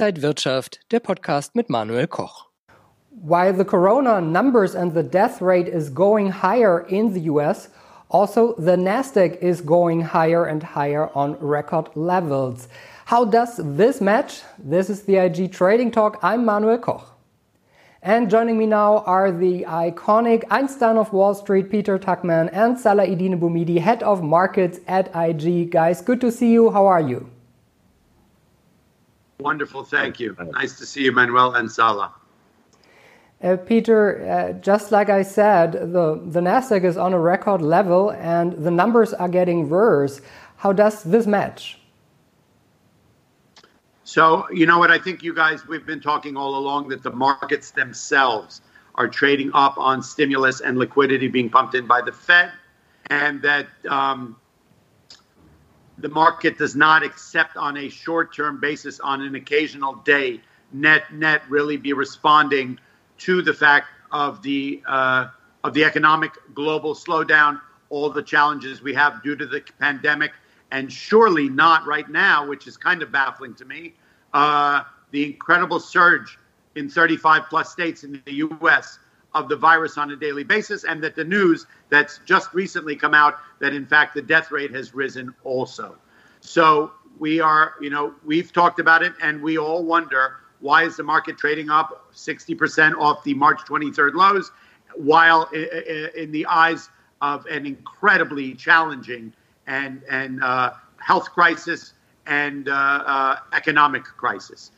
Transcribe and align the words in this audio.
Inside 0.00 0.22
Wirtschaft, 0.22 0.80
der 0.92 0.98
Podcast 0.98 1.54
mit 1.54 1.68
Manuel 1.68 2.06
Koch. 2.06 2.46
While 3.10 3.52
the 3.52 3.66
corona 3.66 4.18
numbers 4.18 4.74
and 4.74 4.94
the 4.94 5.02
death 5.02 5.42
rate 5.42 5.68
is 5.68 5.90
going 5.90 6.30
higher 6.30 6.86
in 6.88 7.12
the 7.12 7.28
US, 7.28 7.68
also 8.08 8.54
the 8.54 8.76
Nasdaq 8.76 9.36
is 9.42 9.60
going 9.60 10.00
higher 10.00 10.46
and 10.46 10.62
higher 10.62 11.10
on 11.14 11.36
record 11.38 11.90
levels. 11.94 12.66
How 13.04 13.26
does 13.26 13.60
this 13.62 14.00
match? 14.00 14.40
This 14.58 14.88
is 14.88 15.02
the 15.02 15.16
IG 15.16 15.52
Trading 15.52 15.90
Talk. 15.90 16.18
I'm 16.22 16.46
Manuel 16.46 16.78
Koch. 16.78 17.04
And 18.00 18.30
joining 18.30 18.56
me 18.56 18.64
now 18.64 19.00
are 19.04 19.30
the 19.30 19.66
iconic 19.68 20.44
Einstein 20.50 20.96
of 20.96 21.12
Wall 21.12 21.34
Street, 21.34 21.68
Peter 21.70 21.98
Tuchman, 21.98 22.48
and 22.54 22.80
Salah-Eddine 22.80 23.38
Bouhmidi, 23.38 23.78
head 23.78 24.02
of 24.02 24.22
markets 24.22 24.80
at 24.88 25.14
IG. 25.14 25.70
Guys, 25.70 26.00
good 26.00 26.22
to 26.22 26.32
see 26.32 26.50
you. 26.52 26.70
How 26.70 26.86
are 26.86 27.02
you? 27.02 27.30
Wonderful, 29.40 29.84
thank 29.84 30.20
you. 30.20 30.36
Nice 30.52 30.78
to 30.78 30.86
see 30.86 31.04
you, 31.04 31.12
Manuel 31.12 31.54
and 31.54 31.70
Salah. 31.70 32.12
Uh, 33.42 33.56
Peter, 33.56 34.28
uh, 34.28 34.52
just 34.60 34.92
like 34.92 35.08
I 35.08 35.22
said, 35.22 35.72
the, 35.72 36.20
the 36.26 36.40
Nasdaq 36.40 36.84
is 36.84 36.98
on 36.98 37.14
a 37.14 37.18
record 37.18 37.62
level 37.62 38.10
and 38.12 38.52
the 38.52 38.70
numbers 38.70 39.14
are 39.14 39.28
getting 39.28 39.70
worse. 39.70 40.20
How 40.56 40.72
does 40.74 41.02
this 41.04 41.26
match? 41.26 41.78
So, 44.04 44.46
you 44.50 44.66
know 44.66 44.78
what? 44.78 44.90
I 44.90 44.98
think 44.98 45.22
you 45.22 45.32
guys, 45.32 45.66
we've 45.66 45.86
been 45.86 46.00
talking 46.00 46.36
all 46.36 46.56
along 46.56 46.88
that 46.88 47.02
the 47.02 47.12
markets 47.12 47.70
themselves 47.70 48.60
are 48.96 49.08
trading 49.08 49.50
up 49.54 49.78
on 49.78 50.02
stimulus 50.02 50.60
and 50.60 50.76
liquidity 50.76 51.28
being 51.28 51.48
pumped 51.48 51.74
in 51.74 51.86
by 51.86 52.02
the 52.02 52.12
Fed, 52.12 52.50
and 53.06 53.40
that 53.40 53.68
um, 53.88 54.36
the 56.00 56.08
market 56.08 56.58
does 56.58 56.74
not 56.74 57.02
accept 57.02 57.56
on 57.56 57.76
a 57.76 57.88
short 57.88 58.34
term 58.34 58.58
basis, 58.60 59.00
on 59.00 59.20
an 59.22 59.34
occasional 59.34 59.94
day, 59.96 60.40
net, 60.72 61.12
net, 61.12 61.42
really 61.48 61.76
be 61.76 61.92
responding 61.92 62.78
to 63.18 63.42
the 63.42 63.52
fact 63.52 63.88
of 64.10 64.42
the, 64.42 64.82
uh, 64.86 65.28
of 65.62 65.74
the 65.74 65.84
economic 65.84 66.32
global 66.54 66.94
slowdown, 66.94 67.60
all 67.90 68.08
the 68.10 68.22
challenges 68.22 68.80
we 68.82 68.94
have 68.94 69.22
due 69.22 69.36
to 69.36 69.46
the 69.46 69.62
pandemic, 69.78 70.32
and 70.70 70.90
surely 70.90 71.48
not 71.48 71.86
right 71.86 72.08
now, 72.08 72.46
which 72.46 72.66
is 72.66 72.76
kind 72.76 73.02
of 73.02 73.12
baffling 73.12 73.54
to 73.54 73.64
me, 73.64 73.92
uh, 74.32 74.82
the 75.10 75.24
incredible 75.24 75.80
surge 75.80 76.38
in 76.76 76.88
35 76.88 77.42
plus 77.50 77.70
states 77.70 78.04
in 78.04 78.22
the 78.24 78.34
U.S. 78.34 78.98
of 79.34 79.48
the 79.48 79.56
virus 79.56 79.96
on 79.98 80.10
a 80.10 80.16
daily 80.16 80.44
basis, 80.44 80.84
and 80.84 81.02
that 81.02 81.14
the 81.14 81.24
news 81.24 81.66
that's 81.88 82.20
just 82.24 82.52
recently 82.54 82.96
come 82.96 83.14
out 83.14 83.38
that 83.60 83.72
in 83.72 83.86
fact 83.86 84.14
the 84.14 84.22
death 84.22 84.50
rate 84.50 84.74
has 84.74 84.94
risen 84.94 85.34
also. 85.44 85.96
So 86.40 86.92
we 87.18 87.40
are, 87.40 87.74
you 87.80 87.90
know, 87.90 88.14
we've 88.24 88.52
talked 88.52 88.80
about 88.80 89.02
it, 89.02 89.12
and 89.22 89.42
we 89.42 89.58
all 89.58 89.84
wonder 89.84 90.36
why 90.60 90.84
is 90.84 90.96
the 90.96 91.02
market 91.02 91.38
trading 91.38 91.70
up 91.70 92.12
60% 92.14 92.96
off 92.98 93.24
the 93.24 93.34
March 93.34 93.60
23rd 93.60 94.14
lows, 94.14 94.50
while 94.94 95.44
in 95.44 96.30
the 96.32 96.44
eyes 96.46 96.90
of 97.20 97.46
an 97.46 97.66
incredibly 97.66 98.54
challenging 98.54 99.32
and 99.66 100.02
and 100.08 100.42
uh, 100.42 100.72
health 100.98 101.30
crisis 101.30 101.94
and 102.26 102.68
uh, 102.68 102.72
uh, 102.72 103.36
economic 103.52 104.04
crisis. 104.04 104.72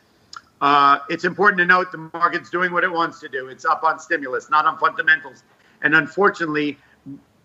Uh, 0.63 1.01
it's 1.11 1.25
important 1.25 1.59
to 1.59 1.67
note 1.67 1.91
the 1.91 2.09
market's 2.15 2.49
doing 2.49 2.73
what 2.73 2.85
it 2.85 2.91
wants 2.91 3.19
to 3.19 3.29
do. 3.29 3.49
It's 3.49 3.65
up 3.65 3.83
on 3.83 3.99
stimulus, 3.99 4.49
not 4.49 4.65
on 4.65 4.79
fundamentals. 4.79 5.43
And 5.83 5.97
unfortunately, 5.97 6.79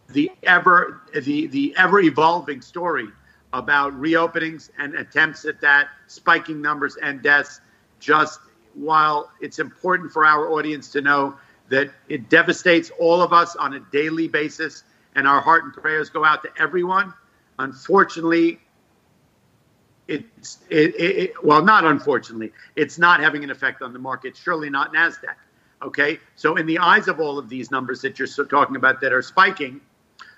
the 0.09 0.31
ever 0.43 1.01
the 1.13 1.47
the 1.47 1.75
ever 1.77 1.99
evolving 1.99 2.61
story 2.61 3.07
about 3.53 3.91
reopenings 3.99 4.69
and 4.77 4.93
attempts 4.93 5.45
at 5.45 5.59
that, 5.61 5.87
spiking 6.05 6.61
numbers 6.61 6.95
and 7.01 7.23
deaths, 7.23 7.59
just 7.99 8.39
while 8.75 9.31
it's 9.41 9.57
important 9.57 10.11
for 10.11 10.23
our 10.23 10.51
audience 10.51 10.91
to 10.91 11.01
know 11.01 11.35
that 11.69 11.89
it 12.09 12.29
devastates 12.29 12.91
all 12.99 13.21
of 13.21 13.33
us 13.33 13.55
on 13.55 13.73
a 13.73 13.79
daily 13.91 14.27
basis, 14.27 14.83
and 15.15 15.27
our 15.27 15.41
heart 15.41 15.63
and 15.63 15.73
prayers 15.73 16.11
go 16.11 16.23
out 16.23 16.43
to 16.43 16.49
everyone. 16.59 17.11
Unfortunately, 17.57 18.59
it's 20.07 20.59
it, 20.69 20.95
it, 20.99 21.43
well, 21.43 21.63
not 21.63 21.85
unfortunately, 21.85 22.53
it's 22.75 22.97
not 22.97 23.19
having 23.19 23.43
an 23.43 23.51
effect 23.51 23.81
on 23.81 23.93
the 23.93 23.99
market. 23.99 24.37
Surely 24.37 24.69
not 24.69 24.93
Nasdaq. 24.93 25.35
Okay, 25.81 26.19
so 26.35 26.55
in 26.55 26.65
the 26.65 26.79
eyes 26.79 27.07
of 27.07 27.19
all 27.19 27.37
of 27.37 27.49
these 27.49 27.69
numbers 27.69 28.01
that 28.01 28.17
you're 28.17 28.27
talking 28.45 28.75
about 28.75 28.99
that 29.01 29.13
are 29.13 29.21
spiking, 29.21 29.79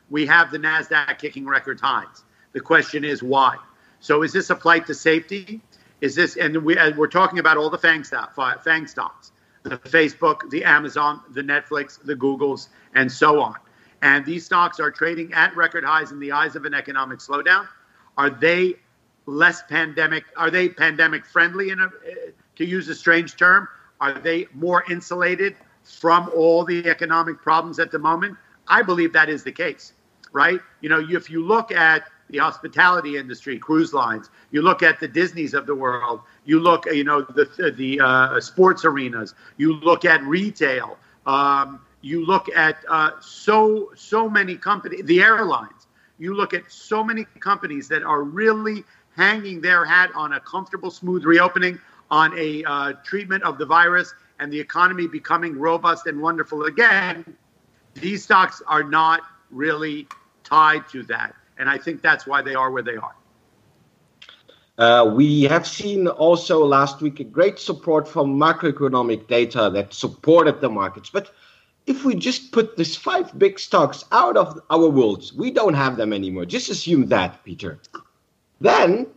we 0.10 0.26
have 0.26 0.52
the 0.52 0.58
Nasdaq 0.58 1.18
kicking 1.20 1.46
record 1.46 1.80
highs. 1.80 2.24
The 2.52 2.60
question 2.60 3.06
is 3.06 3.24
why. 3.24 3.56
So 4.00 4.24
is 4.24 4.34
this 4.34 4.50
a 4.50 4.56
flight 4.56 4.86
to 4.88 4.94
safety? 4.94 5.62
Is 6.02 6.16
this 6.16 6.36
and 6.36 6.58
we 6.58 6.76
we're 6.98 7.08
talking 7.08 7.40
about 7.40 7.58
all 7.58 7.70
the 7.70 7.78
FANG 7.78 8.04
stock, 8.04 8.36
FANG 8.64 8.88
stocks, 8.88 9.32
the 9.64 9.78
Facebook, 9.78 10.50
the 10.50 10.64
Amazon, 10.64 11.22
the 11.32 11.42
Netflix, 11.42 12.04
the 12.04 12.16
Googles, 12.16 12.70
and 12.96 13.12
so 13.12 13.42
on. 13.42 13.56
And 14.02 14.26
these 14.26 14.46
stocks 14.46 14.80
are 14.80 14.92
trading 14.92 15.34
at 15.34 15.56
record 15.56 15.84
highs 15.84 16.12
in 16.12 16.20
the 16.20 16.32
eyes 16.32 16.56
of 16.56 16.66
an 16.66 16.74
economic 16.74 17.20
slowdown. 17.20 17.68
Are 18.18 18.30
they 18.30 18.76
less 19.30 19.64
pandemic? 19.64 20.26
Are 20.36 20.50
they 20.50 20.70
pandemic 20.70 21.26
friendly? 21.26 21.70
In 21.70 21.80
a, 21.80 21.90
to 22.56 22.66
use 22.66 22.90
a 22.90 22.96
strange 22.96 23.36
term, 23.36 23.68
are 24.02 24.14
they 24.14 24.48
more 24.54 24.84
insulated 24.90 25.56
from 25.84 26.30
all 26.36 26.64
the 26.66 26.88
economic 26.88 27.42
problems 27.42 27.80
at 27.80 27.92
the 27.92 28.00
moment? 28.00 28.38
I 28.68 28.82
believe 28.82 29.14
that 29.14 29.30
is 29.30 29.44
the 29.44 29.52
case, 29.52 29.94
right? 30.32 30.60
You 30.82 30.90
know, 30.90 31.06
if 31.10 31.30
you 31.30 31.44
look 31.44 31.72
at 31.72 32.04
the 32.30 32.38
hospitality 32.38 33.18
industry, 33.18 33.58
cruise 33.58 33.94
lines, 33.94 34.30
you 34.52 34.62
look 34.62 34.84
at 34.84 35.00
the 35.00 35.08
Disneys 35.08 35.54
of 35.54 35.66
the 35.66 35.74
world, 35.74 36.22
you 36.46 36.60
look, 36.60 36.86
you 36.86 37.04
know, 37.04 37.22
the 37.22 37.74
the 37.76 38.00
uh, 38.00 38.40
sports 38.40 38.86
arenas, 38.86 39.34
you 39.58 39.74
look 39.74 40.06
at 40.06 40.22
retail, 40.24 40.98
um, 41.26 41.82
you 42.02 42.26
look 42.26 42.48
at 42.56 42.78
uh, 42.88 43.12
so 43.20 43.92
so 43.96 44.30
many 44.30 44.56
companies, 44.56 45.06
the 45.06 45.22
airlines. 45.22 45.88
You 46.20 46.34
look 46.34 46.54
at 46.54 46.70
so 46.70 47.02
many 47.02 47.24
companies 47.40 47.88
that 47.88 48.04
are 48.04 48.24
really 48.24 48.84
hanging 49.20 49.60
their 49.60 49.84
hat 49.84 50.10
on 50.16 50.32
a 50.34 50.40
comfortable, 50.40 50.90
smooth 50.90 51.26
reopening, 51.26 51.78
on 52.10 52.32
a 52.38 52.64
uh, 52.64 52.94
treatment 53.04 53.44
of 53.44 53.58
the 53.58 53.66
virus, 53.66 54.14
and 54.40 54.52
the 54.52 54.58
economy 54.58 55.08
becoming 55.08 55.60
robust 55.60 56.08
and 56.08 56.22
wonderful 56.22 56.64
again, 56.64 57.26
these 57.96 58.24
stocks 58.24 58.62
are 58.66 58.82
not 58.82 59.20
really 59.52 60.08
tied 60.46 60.88
to 60.88 61.04
that. 61.04 61.36
And 61.58 61.70
I 61.70 61.78
think 61.78 62.02
that's 62.02 62.26
why 62.26 62.42
they 62.42 62.56
are 62.56 62.72
where 62.72 62.82
they 62.82 62.96
are. 62.96 63.16
Uh, 64.78 65.04
we 65.14 65.44
have 65.44 65.68
seen 65.68 66.08
also 66.08 66.66
last 66.66 67.02
week 67.02 67.20
a 67.20 67.26
great 67.26 67.60
support 67.60 68.08
from 68.08 68.40
macroeconomic 68.40 69.28
data 69.28 69.70
that 69.74 69.94
supported 69.94 70.62
the 70.62 70.70
markets. 70.70 71.10
But 71.10 71.30
if 71.86 72.06
we 72.06 72.16
just 72.16 72.54
put 72.54 72.78
these 72.78 72.96
five 72.96 73.38
big 73.38 73.60
stocks 73.60 74.06
out 74.14 74.38
of 74.38 74.62
our 74.70 74.88
world, 74.88 75.30
we 75.36 75.52
don't 75.52 75.74
have 75.74 75.98
them 75.98 76.14
anymore. 76.14 76.46
Just 76.46 76.70
assume 76.70 77.08
that, 77.08 77.44
Peter 77.44 77.80
then 78.62 79.08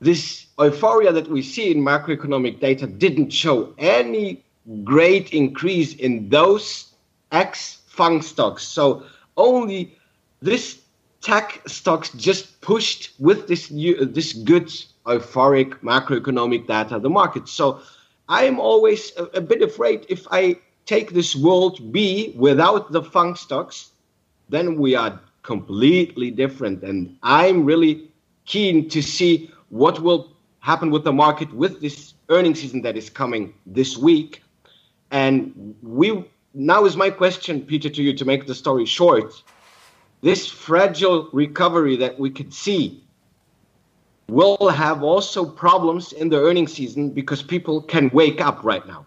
this 0.00 0.46
euphoria 0.58 1.12
that 1.12 1.28
we 1.28 1.42
see 1.42 1.70
in 1.70 1.78
macroeconomic 1.78 2.60
data 2.60 2.86
didn't 2.86 3.30
show 3.30 3.74
any 3.78 4.42
great 4.84 5.32
increase 5.32 5.94
in 5.94 6.28
those 6.28 6.92
ex 7.32 7.78
fang 7.86 8.22
stocks. 8.22 8.62
So 8.62 9.04
only 9.36 9.96
this 10.40 10.80
tech 11.20 11.62
stocks 11.66 12.10
just 12.10 12.60
pushed 12.60 13.12
with 13.18 13.46
this 13.46 13.70
new, 13.70 14.04
this 14.04 14.32
good 14.32 14.72
euphoric 15.06 15.74
macroeconomic 15.80 16.66
data 16.66 16.98
the 16.98 17.10
market. 17.10 17.48
So 17.48 17.80
I 18.28 18.44
am 18.44 18.58
always 18.58 19.12
a, 19.16 19.24
a 19.38 19.40
bit 19.40 19.62
afraid 19.62 20.06
if 20.08 20.26
I 20.30 20.56
take 20.86 21.12
this 21.12 21.36
world 21.36 21.92
B 21.92 22.34
without 22.36 22.92
the 22.92 23.02
fang 23.02 23.34
stocks, 23.34 23.90
then 24.48 24.76
we 24.76 24.94
are 24.94 25.20
completely 25.42 26.30
different. 26.30 26.82
And 26.82 27.16
I'm 27.22 27.64
really 27.64 28.09
keen 28.50 28.88
to 28.88 29.00
see 29.00 29.48
what 29.68 30.00
will 30.00 30.32
happen 30.58 30.90
with 30.90 31.04
the 31.04 31.12
market 31.12 31.52
with 31.54 31.80
this 31.80 32.14
earning 32.28 32.54
season 32.54 32.82
that 32.82 32.96
is 32.96 33.08
coming 33.08 33.54
this 33.64 33.96
week. 33.96 34.42
And 35.12 35.76
we 35.82 36.24
now 36.52 36.84
is 36.84 36.96
my 36.96 37.10
question, 37.10 37.62
Peter, 37.62 37.88
to 37.88 38.02
you 38.02 38.12
to 38.12 38.24
make 38.24 38.46
the 38.46 38.54
story 38.54 38.86
short. 38.86 39.42
This 40.20 40.48
fragile 40.48 41.28
recovery 41.32 41.96
that 41.96 42.18
we 42.18 42.28
could 42.28 42.52
see 42.52 43.02
will 44.28 44.68
have 44.68 45.02
also 45.04 45.44
problems 45.44 46.12
in 46.12 46.28
the 46.28 46.38
earning 46.38 46.66
season 46.66 47.10
because 47.10 47.42
people 47.42 47.80
can 47.80 48.10
wake 48.10 48.40
up 48.40 48.64
right 48.64 48.86
now. 48.86 49.06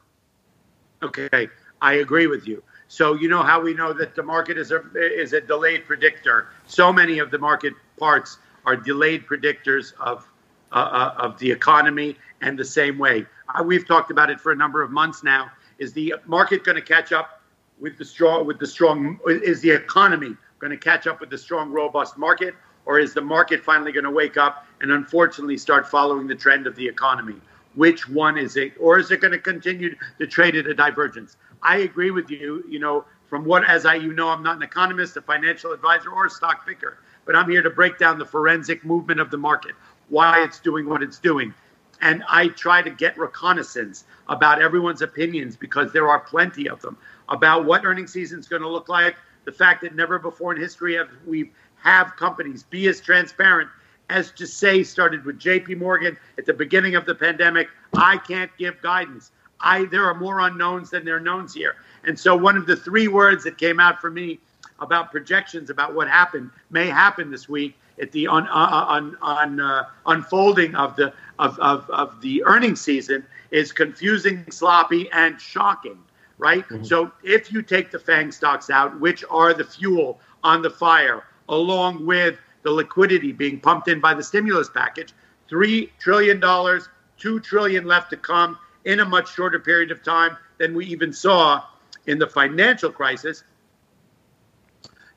Okay, 1.03 1.49
I 1.81 1.93
agree 1.95 2.27
with 2.27 2.47
you. 2.47 2.63
So 2.87 3.15
you 3.15 3.27
know 3.27 3.43
how 3.43 3.59
we 3.61 3.73
know 3.73 3.91
that 3.91 4.15
the 4.15 4.23
market 4.23 4.57
is 4.57 4.71
a 4.71 4.81
is 4.95 5.33
a 5.33 5.41
delayed 5.41 5.85
predictor. 5.85 6.47
So 6.65 6.93
many 6.93 7.19
of 7.19 7.29
the 7.29 7.39
market 7.39 7.73
parts 7.99 8.37
are 8.65 8.75
delayed 8.75 9.25
predictors 9.25 9.93
of 9.99 10.27
uh, 10.71 10.75
uh, 10.75 11.13
of 11.17 11.37
the 11.39 11.51
economy 11.51 12.17
and 12.41 12.57
the 12.57 12.65
same 12.65 12.97
way. 12.97 13.25
Uh, 13.53 13.63
we've 13.63 13.87
talked 13.87 14.09
about 14.09 14.29
it 14.29 14.39
for 14.39 14.51
a 14.51 14.55
number 14.55 14.81
of 14.81 14.91
months 14.91 15.23
now. 15.23 15.51
Is 15.77 15.93
the 15.93 16.15
market 16.25 16.63
going 16.63 16.75
to 16.75 16.81
catch 16.81 17.11
up 17.11 17.41
with 17.79 17.97
the 17.97 18.05
strong 18.05 18.45
with 18.45 18.59
the 18.59 18.67
strong 18.67 19.19
is 19.27 19.61
the 19.61 19.71
economy 19.71 20.35
going 20.59 20.71
to 20.71 20.77
catch 20.77 21.07
up 21.07 21.19
with 21.19 21.29
the 21.29 21.37
strong 21.37 21.71
robust 21.71 22.17
market 22.17 22.55
or 22.85 22.99
is 22.99 23.13
the 23.13 23.21
market 23.21 23.63
finally 23.63 23.91
going 23.91 24.03
to 24.03 24.11
wake 24.11 24.37
up 24.37 24.65
and 24.81 24.91
unfortunately 24.91 25.57
start 25.57 25.87
following 25.87 26.27
the 26.27 26.35
trend 26.35 26.67
of 26.67 26.75
the 26.75 26.87
economy? 26.87 27.39
which 27.75 28.07
one 28.07 28.37
is 28.37 28.55
it, 28.55 28.73
or 28.79 28.99
is 28.99 29.11
it 29.11 29.21
going 29.21 29.31
to 29.31 29.39
continue 29.39 29.95
to 30.19 30.27
trade 30.27 30.55
at 30.55 30.67
a 30.67 30.73
divergence? 30.73 31.37
I 31.61 31.77
agree 31.77 32.11
with 32.11 32.29
you. 32.29 32.63
You 32.67 32.79
know, 32.79 33.05
from 33.27 33.45
what 33.45 33.67
as 33.67 33.85
I 33.85 33.95
you 33.95 34.13
know, 34.13 34.29
I'm 34.29 34.43
not 34.43 34.57
an 34.57 34.63
economist, 34.63 35.17
a 35.17 35.21
financial 35.21 35.71
advisor, 35.71 36.11
or 36.11 36.25
a 36.25 36.29
stock 36.29 36.65
picker, 36.65 36.99
but 37.25 37.35
I'm 37.35 37.49
here 37.49 37.61
to 37.61 37.69
break 37.69 37.97
down 37.97 38.19
the 38.19 38.25
forensic 38.25 38.83
movement 38.83 39.19
of 39.19 39.31
the 39.31 39.37
market, 39.37 39.75
why 40.09 40.43
it's 40.43 40.59
doing 40.59 40.87
what 40.87 41.01
it's 41.01 41.19
doing. 41.19 41.53
And 42.01 42.23
I 42.27 42.49
try 42.49 42.81
to 42.81 42.89
get 42.89 43.17
reconnaissance 43.17 44.05
about 44.27 44.61
everyone's 44.61 45.01
opinions 45.01 45.55
because 45.55 45.93
there 45.93 46.09
are 46.09 46.19
plenty 46.19 46.67
of 46.67 46.81
them 46.81 46.97
about 47.29 47.65
what 47.65 47.85
earnings 47.85 48.11
season 48.11 48.39
is 48.39 48.47
going 48.47 48.61
to 48.61 48.67
look 48.67 48.89
like. 48.89 49.15
The 49.45 49.51
fact 49.51 49.81
that 49.81 49.95
never 49.95 50.19
before 50.19 50.53
in 50.53 50.61
history 50.61 50.95
have 50.95 51.09
we 51.25 51.51
have 51.77 52.15
companies 52.15 52.63
be 52.63 52.87
as 52.87 53.01
transparent 53.01 53.69
as 54.09 54.31
to 54.31 54.45
say 54.45 54.83
started 54.83 55.25
with 55.25 55.39
JP 55.39 55.77
Morgan 55.77 56.17
at 56.37 56.45
the 56.45 56.53
beginning 56.53 56.95
of 56.95 57.05
the 57.05 57.15
pandemic. 57.15 57.69
I 57.93 58.17
can't 58.17 58.51
give 58.57 58.81
guidance. 58.81 59.31
I 59.59 59.85
there 59.85 60.05
are 60.05 60.13
more 60.13 60.41
unknowns 60.41 60.89
than 60.89 61.05
there 61.05 61.17
are 61.17 61.21
knowns 61.21 61.53
here. 61.53 61.75
And 62.03 62.19
so 62.19 62.35
one 62.35 62.57
of 62.57 62.65
the 62.65 62.75
three 62.75 63.07
words 63.07 63.43
that 63.45 63.57
came 63.57 63.79
out 63.79 64.01
for 64.01 64.11
me 64.11 64.39
about 64.83 65.11
projections 65.11 65.69
about 65.69 65.95
what 65.95 66.07
happened 66.07 66.51
may 66.69 66.87
happen 66.87 67.31
this 67.31 67.49
week 67.49 67.75
at 68.01 68.11
the 68.11 68.27
on, 68.27 68.47
on, 68.47 69.17
on 69.21 69.59
uh, 69.59 69.83
unfolding 70.05 70.75
of 70.75 70.95
the 70.95 71.13
of, 71.39 71.57
of, 71.59 71.89
of 71.89 72.19
the 72.21 72.43
earnings 72.45 72.81
season 72.81 73.25
is 73.51 73.71
confusing, 73.71 74.45
sloppy, 74.49 75.09
and 75.11 75.39
shocking. 75.39 75.97
Right. 76.37 76.67
Mm-hmm. 76.67 76.83
So 76.83 77.11
if 77.23 77.51
you 77.51 77.61
take 77.61 77.91
the 77.91 77.99
Fang 77.99 78.31
stocks 78.31 78.69
out, 78.69 78.99
which 78.99 79.23
are 79.29 79.53
the 79.53 79.63
fuel 79.63 80.19
on 80.43 80.61
the 80.61 80.69
fire, 80.69 81.23
along 81.49 82.05
with 82.05 82.37
the 82.63 82.71
liquidity 82.71 83.31
being 83.31 83.59
pumped 83.59 83.87
in 83.87 83.99
by 83.99 84.13
the 84.13 84.23
stimulus 84.23 84.69
package, 84.69 85.13
three 85.47 85.91
trillion 85.99 86.39
dollars, 86.39 86.89
two 87.17 87.39
trillion 87.39 87.85
left 87.85 88.09
to 88.09 88.17
come 88.17 88.57
in 88.85 88.99
a 88.99 89.05
much 89.05 89.33
shorter 89.33 89.59
period 89.59 89.91
of 89.91 90.03
time 90.03 90.35
than 90.57 90.75
we 90.75 90.85
even 90.85 91.13
saw 91.13 91.63
in 92.07 92.19
the 92.19 92.27
financial 92.27 92.91
crisis. 92.91 93.43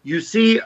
You 0.06 0.20
see, 0.20 0.60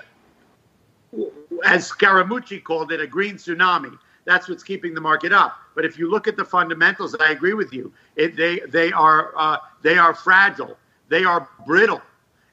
as 1.64 1.90
Scaramucci 1.90 2.62
called 2.62 2.92
it, 2.92 3.00
a 3.00 3.06
green 3.06 3.36
tsunami. 3.36 3.96
That's 4.26 4.50
what's 4.50 4.62
keeping 4.62 4.92
the 4.92 5.00
market 5.00 5.32
up. 5.32 5.56
But 5.74 5.86
if 5.86 5.98
you 5.98 6.10
look 6.10 6.28
at 6.28 6.36
the 6.36 6.44
fundamentals, 6.44 7.16
I 7.18 7.30
agree 7.30 7.54
with 7.54 7.72
you. 7.72 7.90
It, 8.16 8.36
they 8.36 8.60
they 8.68 8.92
are 8.92 9.32
uh, 9.38 9.56
they 9.80 9.96
are 9.96 10.12
fragile. 10.12 10.76
They 11.08 11.24
are 11.24 11.48
brittle, 11.66 12.02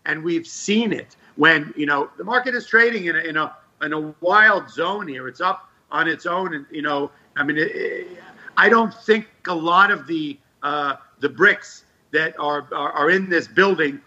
and 0.06 0.24
we've 0.24 0.48
seen 0.48 0.94
it 0.94 1.18
when 1.36 1.74
you 1.76 1.86
know 1.86 2.10
the 2.18 2.24
market 2.24 2.56
is 2.56 2.66
trading 2.66 3.08
in 3.08 3.18
a, 3.18 3.20
in 3.20 3.36
a 3.36 3.54
in 3.82 3.92
a 3.92 4.16
wild 4.22 4.70
zone 4.70 5.10
here. 5.10 5.28
It's 5.28 5.42
up 5.42 5.70
on 5.92 6.08
its 6.08 6.26
own, 6.26 6.54
and 6.54 6.66
you 6.72 6.84
know, 6.84 7.12
I 7.36 7.44
mean, 7.44 7.58
it, 7.58 7.76
it, 7.76 8.08
I 8.56 8.70
don't 8.70 8.94
think 8.94 9.28
a 9.50 9.54
lot 9.54 9.92
of 9.92 10.08
the 10.08 10.40
uh, 10.64 10.96
the 11.20 11.28
bricks 11.28 11.84
that 12.12 12.34
are, 12.40 12.66
are, 12.72 12.94
are 12.94 13.10
in 13.10 13.30
this 13.30 13.46
building 13.46 14.00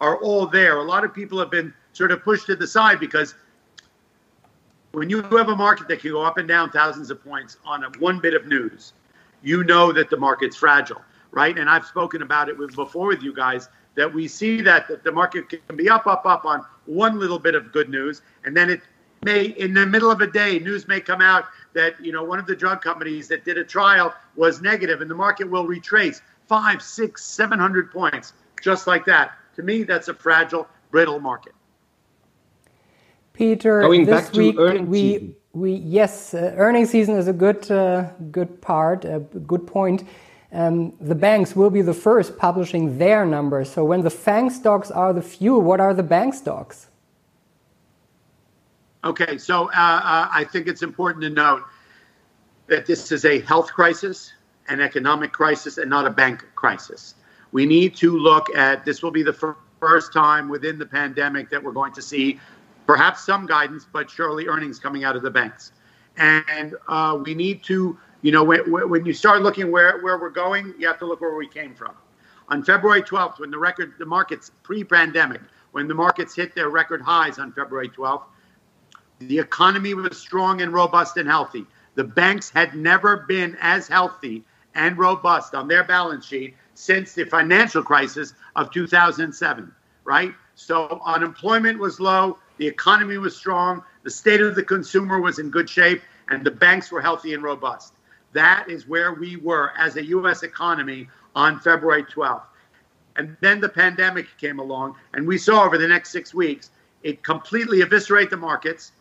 are 0.00 0.16
all 0.16 0.46
there. 0.46 0.78
A 0.78 0.82
lot 0.82 1.04
of 1.04 1.12
people 1.12 1.38
have 1.38 1.50
been 1.50 1.74
sort 1.94 2.10
of 2.10 2.22
pushed 2.22 2.46
to 2.46 2.56
the 2.56 2.66
side 2.66 3.00
because 3.00 3.34
when 4.92 5.08
you 5.08 5.22
have 5.22 5.48
a 5.48 5.56
market 5.56 5.88
that 5.88 6.00
can 6.00 6.10
go 6.10 6.22
up 6.22 6.38
and 6.38 6.46
down 6.46 6.70
thousands 6.70 7.10
of 7.10 7.24
points 7.24 7.56
on 7.64 7.84
a, 7.84 7.88
one 7.98 8.20
bit 8.20 8.34
of 8.34 8.46
news, 8.46 8.92
you 9.42 9.64
know 9.64 9.92
that 9.92 10.10
the 10.10 10.16
market's 10.16 10.56
fragile, 10.56 11.02
right? 11.30 11.56
And 11.56 11.70
I've 11.70 11.86
spoken 11.86 12.22
about 12.22 12.48
it 12.48 12.58
with, 12.58 12.74
before 12.74 13.08
with 13.08 13.22
you 13.22 13.34
guys 13.34 13.68
that 13.94 14.12
we 14.12 14.28
see 14.28 14.60
that, 14.60 14.88
that 14.88 15.04
the 15.04 15.12
market 15.12 15.48
can 15.48 15.76
be 15.76 15.88
up, 15.88 16.06
up, 16.06 16.26
up 16.26 16.44
on 16.44 16.64
one 16.86 17.18
little 17.18 17.38
bit 17.38 17.54
of 17.54 17.72
good 17.72 17.88
news, 17.88 18.22
and 18.44 18.56
then 18.56 18.70
it 18.70 18.80
may 19.22 19.46
in 19.46 19.72
the 19.72 19.86
middle 19.86 20.10
of 20.10 20.20
a 20.20 20.26
day 20.26 20.58
news 20.58 20.86
may 20.86 21.00
come 21.00 21.22
out 21.22 21.46
that 21.72 21.94
you 22.04 22.12
know 22.12 22.22
one 22.22 22.38
of 22.38 22.46
the 22.46 22.54
drug 22.54 22.82
companies 22.82 23.26
that 23.26 23.42
did 23.42 23.56
a 23.56 23.64
trial 23.64 24.12
was 24.36 24.60
negative 24.60 25.00
and 25.00 25.10
the 25.10 25.14
market 25.14 25.48
will 25.48 25.66
retrace 25.66 26.20
five 26.46 26.82
six 26.82 27.24
seven 27.24 27.58
hundred 27.58 27.90
points 27.90 28.34
just 28.62 28.86
like 28.86 29.06
that. 29.06 29.32
To 29.56 29.62
me 29.62 29.82
that's 29.82 30.08
a 30.08 30.14
fragile 30.14 30.68
brittle 30.90 31.20
market 31.20 31.54
peter 33.34 33.82
Going 33.82 34.06
this 34.06 34.32
week 34.32 34.56
we 34.56 35.02
season. 35.12 35.36
we 35.52 35.72
yes 35.74 36.32
uh, 36.32 36.54
earnings 36.56 36.90
season 36.90 37.16
is 37.16 37.28
a 37.28 37.32
good 37.32 37.70
uh, 37.70 38.10
good 38.30 38.62
part 38.62 39.04
a 39.04 39.20
good 39.20 39.66
point 39.66 40.04
um, 40.52 40.94
the 41.00 41.16
banks 41.16 41.54
will 41.54 41.70
be 41.70 41.82
the 41.82 41.92
first 41.92 42.38
publishing 42.38 42.96
their 42.96 43.26
numbers 43.26 43.70
so 43.70 43.84
when 43.84 44.00
the 44.00 44.10
fang 44.10 44.48
stocks 44.48 44.90
are 44.90 45.12
the 45.12 45.22
few 45.22 45.58
what 45.58 45.80
are 45.80 45.92
the 45.92 46.02
bank 46.02 46.32
stocks 46.32 46.88
Okay, 49.04 49.36
so 49.36 49.66
uh, 49.66 49.74
uh, 49.74 50.28
I 50.32 50.44
think 50.50 50.66
it's 50.66 50.82
important 50.82 51.22
to 51.24 51.30
note 51.30 51.62
that 52.68 52.86
this 52.86 53.12
is 53.12 53.26
a 53.26 53.40
health 53.40 53.70
crisis, 53.70 54.32
an 54.68 54.80
economic 54.80 55.30
crisis, 55.30 55.76
and 55.76 55.90
not 55.90 56.06
a 56.06 56.10
bank 56.10 56.42
crisis. 56.54 57.14
We 57.52 57.66
need 57.66 57.94
to 57.96 58.16
look 58.16 58.48
at 58.56 58.86
this, 58.86 59.02
will 59.02 59.10
be 59.10 59.22
the 59.22 59.32
fir- 59.32 59.56
first 59.78 60.14
time 60.14 60.48
within 60.48 60.78
the 60.78 60.86
pandemic 60.86 61.50
that 61.50 61.62
we're 61.62 61.72
going 61.72 61.92
to 61.92 62.00
see 62.00 62.40
perhaps 62.86 63.24
some 63.24 63.46
guidance, 63.46 63.86
but 63.90 64.10
surely 64.10 64.46
earnings 64.46 64.78
coming 64.78 65.04
out 65.04 65.16
of 65.16 65.22
the 65.22 65.30
banks. 65.30 65.72
And 66.16 66.74
uh, 66.88 67.18
we 67.24 67.34
need 67.34 67.62
to, 67.64 67.98
you 68.22 68.32
know, 68.32 68.44
when, 68.44 68.60
when 68.88 69.04
you 69.04 69.12
start 69.12 69.42
looking 69.42 69.70
where, 69.70 70.00
where 70.00 70.18
we're 70.18 70.30
going, 70.30 70.74
you 70.78 70.86
have 70.86 70.98
to 70.98 71.06
look 71.06 71.20
where 71.20 71.34
we 71.34 71.48
came 71.48 71.74
from. 71.74 71.94
On 72.48 72.62
February 72.62 73.02
12th, 73.02 73.40
when 73.40 73.50
the 73.50 73.58
record, 73.58 73.94
the 73.98 74.06
markets 74.06 74.50
pre-pandemic, 74.62 75.40
when 75.72 75.88
the 75.88 75.94
markets 75.94 76.34
hit 76.34 76.54
their 76.54 76.68
record 76.68 77.00
highs 77.00 77.38
on 77.38 77.52
February 77.52 77.88
12th, 77.88 78.24
the 79.18 79.38
economy 79.38 79.94
was 79.94 80.18
strong 80.18 80.60
and 80.60 80.72
robust 80.72 81.16
and 81.16 81.28
healthy. 81.28 81.66
The 81.94 82.04
banks 82.04 82.50
had 82.50 82.74
never 82.74 83.18
been 83.28 83.56
as 83.60 83.88
healthy 83.88 84.44
and 84.74 84.98
robust 84.98 85.54
on 85.54 85.68
their 85.68 85.84
balance 85.84 86.26
sheet 86.26 86.56
since 86.74 87.12
the 87.12 87.24
financial 87.24 87.82
crisis 87.82 88.34
of 88.56 88.70
2007, 88.72 89.72
right? 90.04 90.34
So 90.54 91.00
unemployment 91.04 91.78
was 91.78 92.00
low, 92.00 92.38
the 92.58 92.66
economy 92.66 93.18
was 93.18 93.36
strong, 93.36 93.82
the 94.02 94.10
state 94.10 94.40
of 94.40 94.54
the 94.54 94.62
consumer 94.62 95.20
was 95.20 95.38
in 95.38 95.50
good 95.50 95.68
shape, 95.68 96.02
and 96.28 96.44
the 96.44 96.50
banks 96.50 96.90
were 96.90 97.00
healthy 97.00 97.34
and 97.34 97.42
robust. 97.42 97.94
That 98.32 98.68
is 98.68 98.88
where 98.88 99.14
we 99.14 99.36
were 99.36 99.72
as 99.78 99.96
a 99.96 100.04
U.S. 100.06 100.42
economy 100.42 101.08
on 101.34 101.60
February 101.60 102.04
12th. 102.04 102.42
And 103.16 103.36
then 103.40 103.60
the 103.60 103.68
pandemic 103.68 104.26
came 104.38 104.58
along, 104.58 104.96
and 105.12 105.26
we 105.26 105.38
saw 105.38 105.64
over 105.64 105.78
the 105.78 105.86
next 105.86 106.10
six 106.10 106.34
weeks 106.34 106.70
it 107.02 107.22
completely 107.22 107.82
eviscerate 107.82 108.30
the 108.30 108.36
markets 108.36 108.92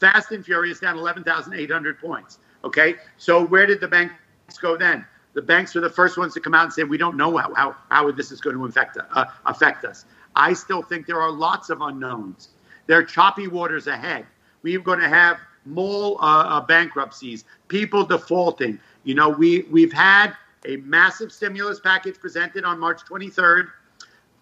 fast 0.00 0.32
and 0.32 0.44
furious 0.44 0.80
down 0.80 0.98
11,800 0.98 2.00
points. 2.00 2.38
Okay, 2.64 2.96
so 3.16 3.44
where 3.44 3.66
did 3.66 3.80
the 3.80 3.88
banks 3.88 4.58
go 4.60 4.76
then? 4.76 5.04
The 5.34 5.42
banks 5.42 5.74
were 5.74 5.80
the 5.80 5.90
first 5.90 6.16
ones 6.16 6.32
to 6.34 6.40
come 6.40 6.54
out 6.54 6.64
and 6.64 6.72
say 6.72 6.84
we 6.84 6.96
don't 6.96 7.16
know 7.16 7.36
how 7.36 7.52
how, 7.54 7.76
how 7.90 8.10
this 8.10 8.30
is 8.30 8.40
going 8.40 8.56
to 8.56 8.64
affect 8.64 8.96
uh, 8.98 9.24
affect 9.46 9.84
us. 9.84 10.04
I 10.36 10.52
still 10.52 10.82
think 10.82 11.06
there 11.06 11.20
are 11.20 11.30
lots 11.30 11.70
of 11.70 11.80
unknowns. 11.80 12.50
There 12.86 12.98
are 12.98 13.04
choppy 13.04 13.48
waters 13.48 13.86
ahead. 13.86 14.26
We're 14.62 14.80
going 14.80 15.00
to 15.00 15.08
have 15.08 15.38
mall 15.66 16.18
uh, 16.20 16.44
uh, 16.46 16.60
bankruptcies, 16.60 17.44
people 17.68 18.04
defaulting. 18.04 18.78
You 19.04 19.14
know, 19.14 19.28
we 19.28 19.62
we've 19.70 19.92
had 19.92 20.34
a 20.66 20.76
massive 20.78 21.32
stimulus 21.32 21.80
package 21.80 22.18
presented 22.18 22.64
on 22.64 22.78
March 22.78 23.02
23rd 23.02 23.68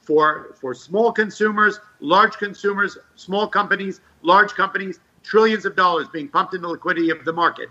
for 0.00 0.54
for 0.60 0.74
small 0.74 1.12
consumers, 1.12 1.80
large 2.00 2.36
consumers, 2.36 2.98
small 3.16 3.46
companies, 3.48 4.00
large 4.22 4.52
companies 4.52 5.00
trillions 5.22 5.64
of 5.64 5.76
dollars 5.76 6.08
being 6.08 6.28
pumped 6.28 6.54
into 6.54 6.68
liquidity 6.68 7.10
of 7.10 7.24
the 7.24 7.32
market, 7.32 7.68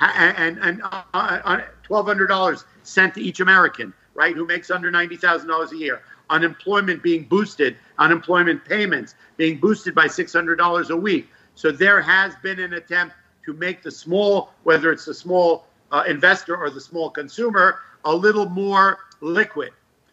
and 0.00 0.58
and 0.58 0.82
uh, 0.82 1.02
uh, 1.14 1.60
twelve 1.82 2.06
hundred 2.06 2.28
dollars 2.28 2.64
sent 2.82 3.14
to 3.14 3.20
each 3.20 3.40
American, 3.40 3.92
right, 4.14 4.34
who 4.34 4.46
makes 4.46 4.70
under 4.70 4.90
ninety 4.90 5.16
thousand 5.16 5.48
dollars 5.48 5.72
a 5.72 5.76
year. 5.76 6.02
Unemployment 6.30 7.02
being 7.02 7.24
boosted, 7.24 7.76
unemployment 7.98 8.64
payments 8.64 9.14
being 9.36 9.58
boosted 9.58 9.94
by 9.94 10.06
six 10.06 10.32
hundred 10.32 10.56
dollars 10.56 10.90
a 10.90 10.96
week. 10.96 11.28
So 11.54 11.70
there 11.70 12.00
has 12.00 12.34
been 12.42 12.58
an 12.60 12.74
attempt 12.74 13.14
to 13.44 13.52
make 13.52 13.82
the 13.82 13.90
small, 13.90 14.50
whether 14.62 14.90
it's 14.90 15.04
the 15.04 15.14
small 15.14 15.66
uh, 15.92 16.04
investor 16.08 16.56
or 16.56 16.70
the 16.70 16.80
small 16.80 17.10
consumer, 17.10 17.78
a 18.04 18.14
little 18.14 18.48
more 18.48 18.98
liquid. 19.20 19.70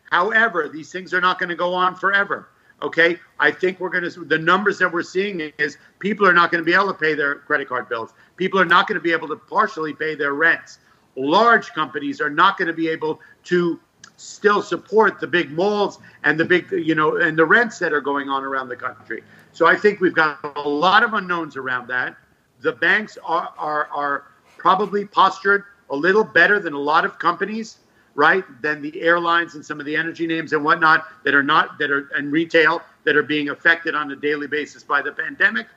However, 0.09 0.69
these 0.69 0.91
things 0.91 1.13
are 1.13 1.21
not 1.21 1.39
going 1.39 1.49
to 1.49 1.55
go 1.55 1.73
on 1.73 1.95
forever. 1.95 2.49
Okay, 2.81 3.17
I 3.39 3.51
think 3.51 3.79
we're 3.79 3.89
going 3.89 4.09
to. 4.09 4.25
The 4.25 4.37
numbers 4.37 4.79
that 4.79 4.91
we're 4.91 5.03
seeing 5.03 5.39
is 5.57 5.77
people 5.99 6.27
are 6.27 6.33
not 6.33 6.51
going 6.51 6.61
to 6.61 6.65
be 6.65 6.73
able 6.73 6.87
to 6.87 6.93
pay 6.93 7.13
their 7.13 7.35
credit 7.35 7.69
card 7.69 7.87
bills. 7.87 8.13
People 8.37 8.59
are 8.59 8.65
not 8.65 8.87
going 8.87 8.95
to 8.95 9.01
be 9.01 9.13
able 9.13 9.27
to 9.27 9.35
partially 9.35 9.93
pay 9.93 10.15
their 10.15 10.33
rents. 10.33 10.79
Large 11.15 11.73
companies 11.73 12.19
are 12.19 12.29
not 12.29 12.57
going 12.57 12.67
to 12.67 12.73
be 12.73 12.89
able 12.89 13.21
to 13.45 13.79
still 14.21 14.61
support 14.61 15.19
the 15.19 15.27
big 15.27 15.51
malls 15.51 15.99
and 16.23 16.39
the 16.39 16.45
big, 16.45 16.71
you 16.71 16.95
know, 16.95 17.17
and 17.17 17.37
the 17.37 17.45
rents 17.45 17.79
that 17.79 17.91
are 17.93 18.01
going 18.01 18.29
on 18.29 18.43
around 18.43 18.69
the 18.69 18.75
country. 18.75 19.23
So 19.51 19.65
I 19.65 19.75
think 19.75 19.99
we've 19.99 20.13
got 20.13 20.39
a 20.55 20.67
lot 20.67 21.03
of 21.03 21.13
unknowns 21.13 21.57
around 21.57 21.87
that. 21.87 22.15
The 22.61 22.73
banks 22.73 23.17
are 23.23 23.53
are, 23.57 23.87
are 23.87 24.25
probably 24.57 25.05
postured 25.05 25.65
a 25.89 25.95
little 25.95 26.23
better 26.23 26.59
than 26.59 26.73
a 26.73 26.79
lot 26.79 27.03
of 27.03 27.17
companies 27.19 27.77
right, 28.15 28.43
than 28.61 28.81
the 28.81 29.01
airlines 29.01 29.55
and 29.55 29.65
some 29.65 29.79
of 29.79 29.85
the 29.85 29.95
energy 29.95 30.27
names 30.27 30.53
and 30.53 30.63
whatnot 30.63 31.07
that 31.23 31.33
are 31.33 31.43
not 31.43 31.77
that 31.79 31.91
are 31.91 32.09
and 32.15 32.31
retail 32.31 32.81
that 33.03 33.15
are 33.15 33.23
being 33.23 33.49
affected 33.49 33.95
on 33.95 34.11
a 34.11 34.15
daily 34.15 34.47
basis 34.47 34.83
by 34.83 35.01
the 35.01 35.11
pandemic. 35.11 35.67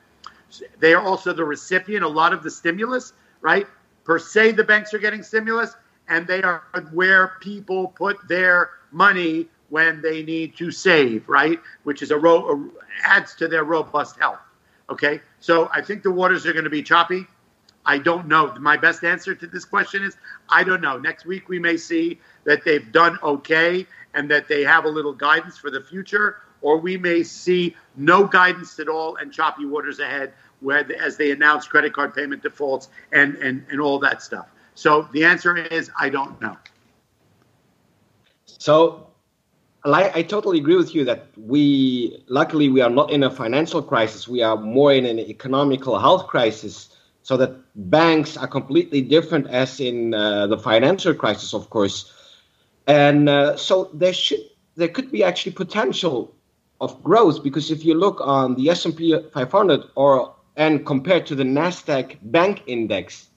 They 0.79 0.93
are 0.93 1.01
also 1.01 1.33
the 1.33 1.43
recipient 1.43 2.03
a 2.03 2.07
lot 2.07 2.33
of 2.33 2.43
the 2.43 2.51
stimulus, 2.51 3.13
right? 3.41 3.67
Per 4.03 4.19
se, 4.19 4.51
the 4.51 4.63
banks 4.63 4.93
are 4.93 4.99
getting 4.99 5.23
stimulus, 5.23 5.75
and 6.07 6.27
they 6.27 6.41
are 6.41 6.63
where 6.91 7.33
people 7.41 7.89
put 7.89 8.17
their 8.27 8.71
money 8.91 9.47
when 9.69 10.01
they 10.01 10.23
need 10.23 10.55
to 10.57 10.71
save, 10.71 11.27
right? 11.27 11.59
Which 11.83 12.01
is 12.01 12.11
a 12.11 12.17
ro- 12.17 12.69
adds 13.03 13.35
to 13.35 13.47
their 13.47 13.63
robust 13.63 14.17
health. 14.19 14.39
Okay, 14.89 15.21
so 15.39 15.69
I 15.73 15.81
think 15.81 16.03
the 16.03 16.11
waters 16.11 16.45
are 16.45 16.53
going 16.53 16.65
to 16.65 16.69
be 16.69 16.83
choppy. 16.83 17.25
I 17.85 17.97
don't 17.97 18.27
know. 18.27 18.53
My 18.59 18.77
best 18.77 19.03
answer 19.03 19.35
to 19.35 19.47
this 19.47 19.65
question 19.65 20.03
is 20.03 20.15
I 20.49 20.63
don't 20.63 20.81
know. 20.81 20.97
Next 20.97 21.25
week 21.25 21.49
we 21.49 21.59
may 21.59 21.77
see 21.77 22.19
that 22.43 22.63
they've 22.63 22.91
done 22.91 23.17
okay 23.23 23.87
and 24.13 24.29
that 24.31 24.47
they 24.47 24.63
have 24.63 24.85
a 24.85 24.89
little 24.89 25.13
guidance 25.13 25.57
for 25.57 25.69
the 25.71 25.81
future, 25.81 26.37
or 26.61 26.77
we 26.77 26.97
may 26.97 27.23
see 27.23 27.75
no 27.95 28.25
guidance 28.25 28.79
at 28.79 28.87
all 28.87 29.17
and 29.17 29.31
choppy 29.31 29.65
waters 29.65 29.99
ahead 29.99 30.33
where 30.61 30.89
as 31.01 31.17
they 31.17 31.31
announce 31.31 31.67
credit 31.67 31.93
card 31.93 32.13
payment 32.15 32.41
defaults 32.41 32.89
and, 33.11 33.35
and, 33.35 33.65
and 33.69 33.81
all 33.81 33.99
that 33.99 34.21
stuff. 34.21 34.47
So 34.75 35.07
the 35.13 35.25
answer 35.25 35.57
is 35.57 35.89
I 35.99 36.09
don't 36.09 36.39
know. 36.41 36.57
So 38.45 39.07
I 39.93 40.23
totally 40.23 40.57
agree 40.57 40.77
with 40.77 40.95
you 40.95 41.05
that 41.05 41.27
we, 41.37 42.23
luckily, 42.27 42.69
we 42.69 42.81
are 42.81 42.89
not 42.89 43.11
in 43.11 43.23
a 43.23 43.29
financial 43.29 43.83
crisis. 43.83 44.27
We 44.27 44.41
are 44.41 44.57
more 44.57 44.91
in 44.91 45.05
an 45.05 45.19
economical 45.19 45.99
health 45.99 46.27
crisis. 46.27 46.89
So 47.21 47.37
that 47.37 47.55
banks 47.75 48.37
are 48.37 48.47
completely 48.47 49.01
different, 49.01 49.47
as 49.47 49.79
in 49.79 50.13
uh, 50.13 50.47
the 50.47 50.57
financial 50.57 51.13
crisis, 51.13 51.53
of 51.53 51.69
course. 51.69 52.11
And 52.87 53.29
uh, 53.29 53.57
so 53.57 53.89
there 53.93 54.13
should, 54.13 54.41
there 54.75 54.87
could 54.87 55.11
be 55.11 55.23
actually 55.23 55.53
potential 55.53 56.35
of 56.81 57.03
growth 57.03 57.43
because 57.43 57.71
if 57.71 57.85
you 57.85 57.93
look 57.93 58.19
on 58.21 58.55
the 58.55 58.69
S&P 58.69 59.15
500 59.33 59.83
or 59.95 60.35
and 60.55 60.85
compared 60.85 61.25
to 61.27 61.35
the 61.35 61.43
Nasdaq 61.43 62.17
Bank 62.21 62.63
Index, 62.67 63.29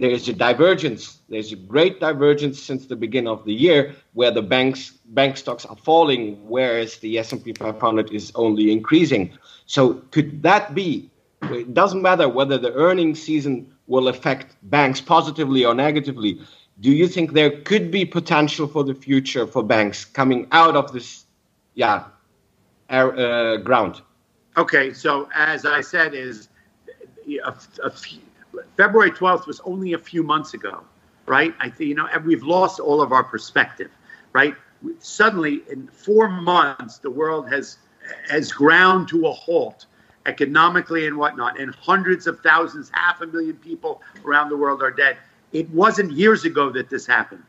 there 0.00 0.10
is 0.10 0.26
a 0.28 0.32
divergence. 0.32 1.20
There's 1.28 1.52
a 1.52 1.56
great 1.56 2.00
divergence 2.00 2.60
since 2.60 2.86
the 2.86 2.96
beginning 2.96 3.28
of 3.28 3.44
the 3.44 3.52
year, 3.52 3.94
where 4.14 4.30
the 4.30 4.40
banks 4.40 4.92
bank 5.04 5.36
stocks 5.36 5.66
are 5.66 5.76
falling, 5.76 6.36
whereas 6.48 6.96
the 6.96 7.18
S&P 7.18 7.52
500 7.52 8.10
is 8.10 8.32
only 8.34 8.72
increasing. 8.72 9.30
So 9.66 9.94
could 10.10 10.42
that 10.42 10.74
be? 10.74 11.10
It 11.42 11.74
doesn't 11.74 12.00
matter 12.00 12.28
whether 12.28 12.56
the 12.56 12.72
earnings 12.72 13.22
season 13.22 13.70
will 13.88 14.08
affect 14.08 14.56
banks 14.70 15.02
positively 15.02 15.66
or 15.66 15.74
negatively. 15.74 16.40
Do 16.80 16.90
you 16.90 17.06
think 17.06 17.34
there 17.34 17.50
could 17.60 17.90
be 17.90 18.06
potential 18.06 18.66
for 18.66 18.84
the 18.84 18.94
future 18.94 19.46
for 19.46 19.62
banks 19.62 20.06
coming 20.06 20.48
out 20.52 20.76
of 20.76 20.92
this, 20.94 21.26
yeah, 21.74 22.04
air, 22.88 23.12
uh, 23.18 23.56
ground? 23.58 24.00
Okay, 24.56 24.94
so 24.94 25.28
as 25.34 25.66
I 25.66 25.82
said, 25.82 26.14
is 26.14 26.48
a, 27.44 27.54
a 27.84 27.90
few, 27.90 28.20
February 28.76 29.10
12th 29.10 29.46
was 29.46 29.60
only 29.64 29.92
a 29.92 29.98
few 29.98 30.22
months 30.22 30.54
ago, 30.54 30.82
right? 31.26 31.54
I 31.60 31.68
think, 31.68 31.88
you 31.88 31.94
know, 31.94 32.08
we've 32.24 32.42
lost 32.42 32.80
all 32.80 33.00
of 33.00 33.12
our 33.12 33.24
perspective, 33.24 33.90
right? 34.32 34.54
Suddenly, 34.98 35.62
in 35.70 35.86
four 35.88 36.28
months, 36.28 36.98
the 36.98 37.10
world 37.10 37.48
has 37.50 37.78
has 38.28 38.50
ground 38.50 39.08
to 39.08 39.26
a 39.26 39.32
halt 39.32 39.86
economically 40.26 41.06
and 41.06 41.16
whatnot, 41.16 41.58
and 41.60 41.74
hundreds 41.76 42.26
of 42.26 42.40
thousands, 42.40 42.90
half 42.92 43.20
a 43.20 43.26
million 43.26 43.56
people 43.56 44.02
around 44.24 44.48
the 44.48 44.56
world 44.56 44.82
are 44.82 44.90
dead. 44.90 45.16
It 45.52 45.68
wasn't 45.70 46.12
years 46.12 46.44
ago 46.44 46.70
that 46.70 46.88
this 46.90 47.06
happened, 47.06 47.42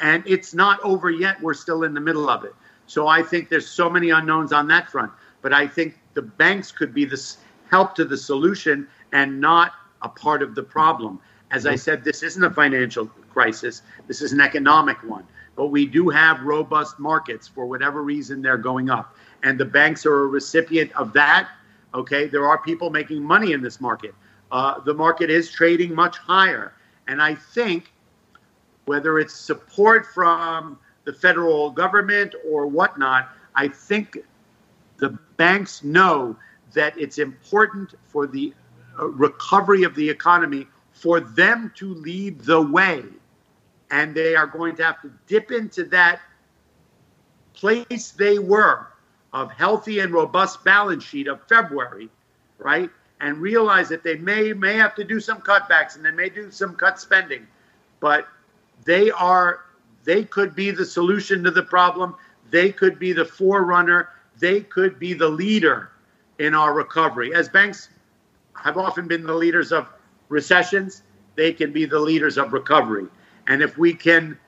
and 0.00 0.22
it's 0.26 0.54
not 0.54 0.80
over 0.82 1.10
yet. 1.10 1.40
We're 1.40 1.54
still 1.54 1.82
in 1.84 1.94
the 1.94 2.00
middle 2.00 2.28
of 2.28 2.44
it. 2.44 2.54
So 2.86 3.08
I 3.08 3.22
think 3.22 3.48
there's 3.48 3.68
so 3.68 3.90
many 3.90 4.10
unknowns 4.10 4.52
on 4.52 4.68
that 4.68 4.90
front. 4.90 5.10
But 5.42 5.52
I 5.52 5.66
think 5.66 5.98
the 6.14 6.22
banks 6.22 6.72
could 6.72 6.94
be 6.94 7.04
this 7.04 7.38
help 7.70 7.94
to 7.96 8.04
the 8.04 8.16
solution 8.16 8.88
and 9.12 9.40
not 9.40 9.72
a 10.02 10.08
part 10.08 10.42
of 10.42 10.54
the 10.54 10.62
problem. 10.62 11.20
As 11.50 11.66
I 11.66 11.76
said, 11.76 12.04
this 12.04 12.22
isn't 12.22 12.42
a 12.42 12.50
financial 12.50 13.06
crisis, 13.30 13.82
this 14.06 14.20
is 14.22 14.32
an 14.32 14.40
economic 14.40 15.02
one. 15.02 15.24
But 15.54 15.68
we 15.68 15.86
do 15.86 16.10
have 16.10 16.42
robust 16.42 16.98
markets 16.98 17.48
for 17.48 17.66
whatever 17.66 18.02
reason 18.02 18.42
they're 18.42 18.58
going 18.58 18.90
up. 18.90 19.16
And 19.42 19.58
the 19.58 19.64
banks 19.64 20.04
are 20.04 20.24
a 20.24 20.26
recipient 20.26 20.92
of 20.92 21.12
that. 21.14 21.48
Okay, 21.94 22.26
there 22.26 22.46
are 22.46 22.58
people 22.58 22.90
making 22.90 23.22
money 23.22 23.52
in 23.52 23.62
this 23.62 23.80
market. 23.80 24.14
Uh, 24.52 24.80
the 24.80 24.92
market 24.92 25.30
is 25.30 25.50
trading 25.50 25.94
much 25.94 26.18
higher. 26.18 26.74
And 27.08 27.22
I 27.22 27.34
think 27.34 27.92
whether 28.84 29.18
it's 29.18 29.34
support 29.34 30.06
from 30.06 30.78
the 31.04 31.12
federal 31.12 31.70
government 31.70 32.34
or 32.48 32.66
whatnot, 32.66 33.30
I 33.54 33.68
think 33.68 34.18
the 34.98 35.18
banks 35.36 35.82
know 35.82 36.36
that 36.74 36.98
it's 36.98 37.18
important 37.18 37.94
for 38.04 38.26
the 38.26 38.52
recovery 38.98 39.82
of 39.82 39.94
the 39.94 40.08
economy 40.08 40.66
for 40.92 41.20
them 41.20 41.72
to 41.76 41.94
lead 41.94 42.40
the 42.40 42.60
way. 42.60 43.02
And 43.90 44.14
they 44.14 44.34
are 44.34 44.46
going 44.46 44.76
to 44.76 44.84
have 44.84 45.00
to 45.02 45.12
dip 45.26 45.52
into 45.52 45.84
that 45.84 46.20
place 47.52 48.10
they 48.12 48.38
were 48.38 48.88
of 49.32 49.52
healthy 49.52 50.00
and 50.00 50.12
robust 50.12 50.64
balance 50.64 51.04
sheet 51.04 51.28
of 51.28 51.46
February, 51.48 52.08
right? 52.58 52.90
And 53.20 53.38
realize 53.38 53.88
that 53.90 54.02
they 54.02 54.16
may 54.16 54.52
may 54.52 54.74
have 54.74 54.94
to 54.96 55.04
do 55.04 55.20
some 55.20 55.40
cutbacks 55.40 55.96
and 55.96 56.04
they 56.04 56.10
may 56.10 56.28
do 56.28 56.50
some 56.50 56.74
cut 56.74 57.00
spending, 57.00 57.46
but 58.00 58.26
they 58.84 59.10
are 59.10 59.60
they 60.04 60.24
could 60.24 60.54
be 60.54 60.70
the 60.70 60.84
solution 60.84 61.42
to 61.44 61.50
the 61.50 61.62
problem. 61.62 62.14
They 62.50 62.70
could 62.72 62.98
be 62.98 63.12
the 63.12 63.24
forerunner. 63.24 64.10
They 64.38 64.60
could 64.60 64.98
be 64.98 65.14
the 65.14 65.28
leader 65.28 65.90
in 66.38 66.54
our 66.54 66.72
recovery. 66.72 67.34
As 67.34 67.48
banks 67.48 67.88
have 68.62 68.76
often 68.76 69.06
been 69.06 69.24
the 69.24 69.34
leaders 69.34 69.72
of 69.72 69.88
recessions. 70.28 71.02
They 71.34 71.52
can 71.52 71.72
be 71.72 71.84
the 71.84 71.98
leaders 71.98 72.38
of 72.38 72.52
recovery. 72.52 73.06
And 73.46 73.62
if 73.62 73.78
we 73.78 73.94
can, 73.94 74.38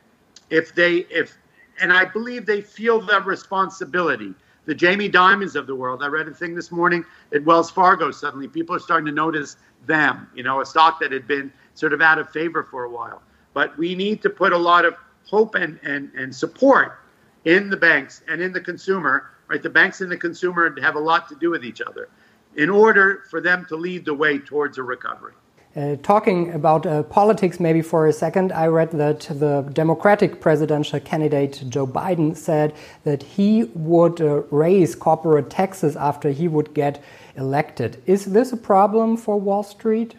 if 0.50 0.75
they, 0.75 1.07
if, 1.11 1.37
and 1.81 1.93
I 1.93 2.05
believe 2.05 2.47
they 2.47 2.61
feel 2.61 3.00
that 3.03 3.27
responsibility. 3.27 4.35
The 4.67 4.75
Jamie 4.75 5.09
Dimons 5.09 5.55
of 5.55 5.67
the 5.67 5.75
world. 5.75 6.03
I 6.03 6.09
read 6.09 6.29
a 6.29 6.35
thing 6.35 6.55
this 6.55 6.71
morning 6.71 7.05
at 7.33 7.43
Wells 7.45 7.71
Fargo. 7.71 8.11
Suddenly, 8.11 8.49
people 8.49 8.77
are 8.77 8.81
starting 8.81 9.07
to 9.07 9.12
notice 9.12 9.57
them. 9.87 10.29
You 10.35 10.43
know, 10.43 10.61
a 10.61 10.67
stock 10.67 11.00
that 11.00 11.11
had 11.11 11.27
been 11.27 11.50
sort 11.75 11.95
of 11.95 12.03
out 12.03 12.19
of 12.19 12.29
favor 12.31 12.62
for 12.62 12.85
a 12.85 12.91
while. 12.91 13.23
But 13.55 13.79
we 13.79 13.95
need 13.95 14.21
to 14.23 14.31
put 14.31 14.53
a 14.53 14.59
lot 14.59 14.85
of 14.85 14.95
hope 15.25 15.55
and 15.55 15.81
and, 15.83 16.11
and 16.15 16.35
support 16.35 17.00
in 17.47 17.71
the 17.71 17.79
banks 17.79 18.23
and 18.29 18.43
in 18.43 18.53
the 18.53 18.61
consumer. 18.61 19.31
Right, 19.47 19.62
the 19.62 19.71
banks 19.71 20.03
and 20.03 20.12
the 20.12 20.17
consumer 20.19 20.79
have 20.83 20.97
a 20.97 21.00
lot 21.00 21.31
to 21.31 21.35
do 21.37 21.49
with 21.49 21.65
each 21.65 21.81
other 21.81 22.11
in 22.57 22.71
order 22.71 23.25
for 23.31 23.40
them 23.40 23.64
to 23.67 23.76
lead 23.76 24.05
the 24.05 24.14
way 24.14 24.38
towards 24.38 24.78
a 24.78 24.83
recovery. 24.83 25.35
Uh, 25.76 25.97
talking 26.02 26.52
about 26.55 26.87
uh, 26.87 27.02
politics, 27.05 27.61
maybe 27.61 27.83
for 27.83 28.07
a 28.07 28.12
second, 28.12 28.50
I 28.52 28.67
read 28.67 28.90
that 28.93 29.21
the 29.21 29.69
Democratic 29.75 30.40
presidential 30.40 30.99
candidate 30.99 31.62
Joe 31.69 31.87
Biden 31.87 32.37
said 32.37 32.75
that 33.05 33.23
he 33.23 33.64
would 33.75 34.21
uh, 34.21 34.43
raise 34.50 34.97
corporate 34.97 35.50
taxes 35.50 35.95
after 35.95 36.31
he 36.31 36.49
would 36.49 36.75
get 36.75 37.00
elected. 37.37 38.02
Is 38.07 38.25
this 38.25 38.50
a 38.52 38.57
problem 38.57 39.17
for 39.17 39.38
Wall 39.38 39.62
Street? 39.62 40.17